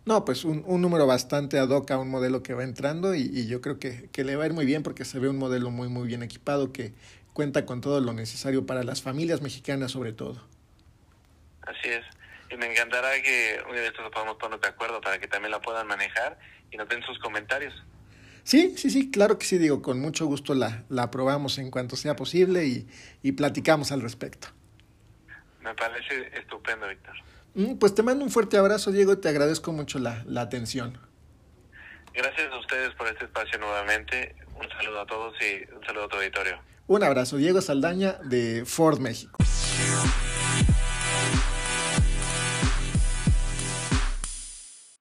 No, 0.06 0.24
pues 0.24 0.46
un, 0.46 0.64
un, 0.66 0.82
número 0.82 1.06
bastante 1.06 1.60
ad 1.60 1.70
hoc 1.70 1.92
a 1.92 1.98
un 1.98 2.10
modelo 2.10 2.44
que 2.44 2.54
va 2.54 2.64
entrando 2.64 3.14
y, 3.14 3.22
y 3.22 3.48
yo 3.48 3.60
creo 3.60 3.78
que, 3.80 4.10
que, 4.12 4.24
le 4.24 4.38
va 4.38 4.44
a 4.44 4.48
ir 4.48 4.54
muy 4.54 4.66
bien 4.66 4.84
porque 4.84 5.06
se 5.06 5.20
ve 5.20 5.28
un 5.28 5.38
modelo 5.38 5.70
muy, 5.70 5.90
muy 5.90 6.08
bien 6.08 6.24
equipado 6.24 6.72
que, 6.72 6.94
cuenta 7.34 7.66
con 7.66 7.82
todo 7.82 8.00
lo 8.00 8.14
necesario 8.14 8.66
para 8.66 8.84
las 8.84 9.02
familias 9.02 9.42
mexicanas 9.42 9.92
sobre 9.92 10.14
todo. 10.14 10.42
Así 11.62 11.90
es. 11.90 12.06
Y 12.50 12.58
me 12.58 12.72
encantará 12.72 13.10
que 13.22 13.60
un 13.66 13.74
día 13.74 13.82
de 13.82 13.88
estos 13.88 14.10
podamos 14.12 14.38
poner 14.38 14.60
de 14.60 14.68
acuerdo 14.68 15.02
para 15.02 15.20
que 15.20 15.28
también 15.28 15.52
la 15.52 15.62
puedan 15.62 15.88
manejar 15.88 16.38
y 16.72 16.78
nos 16.78 16.88
den 16.88 17.02
sus 17.04 17.18
comentarios. 17.20 17.74
Sí, 18.44 18.76
sí, 18.78 18.90
sí, 18.90 19.10
claro 19.10 19.40
que 19.40 19.46
sí, 19.46 19.58
digo, 19.58 19.82
con 19.82 20.00
mucho 20.00 20.26
gusto 20.26 20.54
la, 20.54 20.84
la 20.90 21.04
aprobamos 21.04 21.58
en 21.58 21.72
cuanto 21.72 21.96
sea 21.96 22.16
posible 22.16 22.66
y, 22.66 22.88
y 23.22 23.32
platicamos 23.32 23.92
al 23.92 24.02
respecto. 24.02 24.50
Me 25.62 25.74
parece 25.76 26.30
estupendo, 26.38 26.88
Víctor. 26.90 27.16
Mm, 27.56 27.76
pues 27.76 27.96
te 27.96 28.04
mando 28.04 28.26
un 28.26 28.32
fuerte 28.32 28.58
abrazo, 28.58 28.92
Diego, 28.92 29.14
y 29.14 29.22
te 29.22 29.30
agradezco 29.30 29.72
mucho 29.72 29.98
la, 29.98 30.24
la 30.28 30.42
atención. 30.42 30.98
Gracias 32.14 32.52
a 32.52 32.60
ustedes 32.60 32.94
por 32.96 33.08
este 33.08 33.26
espacio 33.26 33.58
nuevamente. 33.60 34.36
Un 34.56 34.70
saludo 34.70 35.02
a 35.02 35.06
todos 35.06 35.34
y 35.42 35.74
un 35.74 35.84
saludo 35.86 36.06
a 36.06 36.10
tu 36.10 36.18
auditorio. 36.18 36.60
Un 36.86 37.02
abrazo, 37.02 37.38
Diego 37.38 37.62
Saldaña 37.62 38.18
de 38.26 38.64
Ford 38.66 39.00
México. 39.00 39.38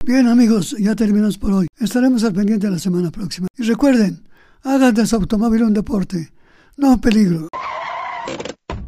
Bien 0.06 0.28
amigos, 0.28 0.76
ya 0.78 0.96
terminamos 0.96 1.38
por 1.38 1.52
hoy. 1.54 1.68
Estaremos 1.80 2.24
al 2.24 2.34
pendiente 2.34 2.70
la 2.70 2.78
semana 2.78 3.10
próxima. 3.10 3.48
Y 3.58 3.64
recuerden, 3.64 4.28
hagan 4.62 4.94
de 4.94 5.08
su 5.08 5.16
automóvil 5.16 5.64
un 5.64 5.74
deporte, 5.74 6.32
no 6.78 6.92
un 6.92 7.02
peligro. 7.02 7.48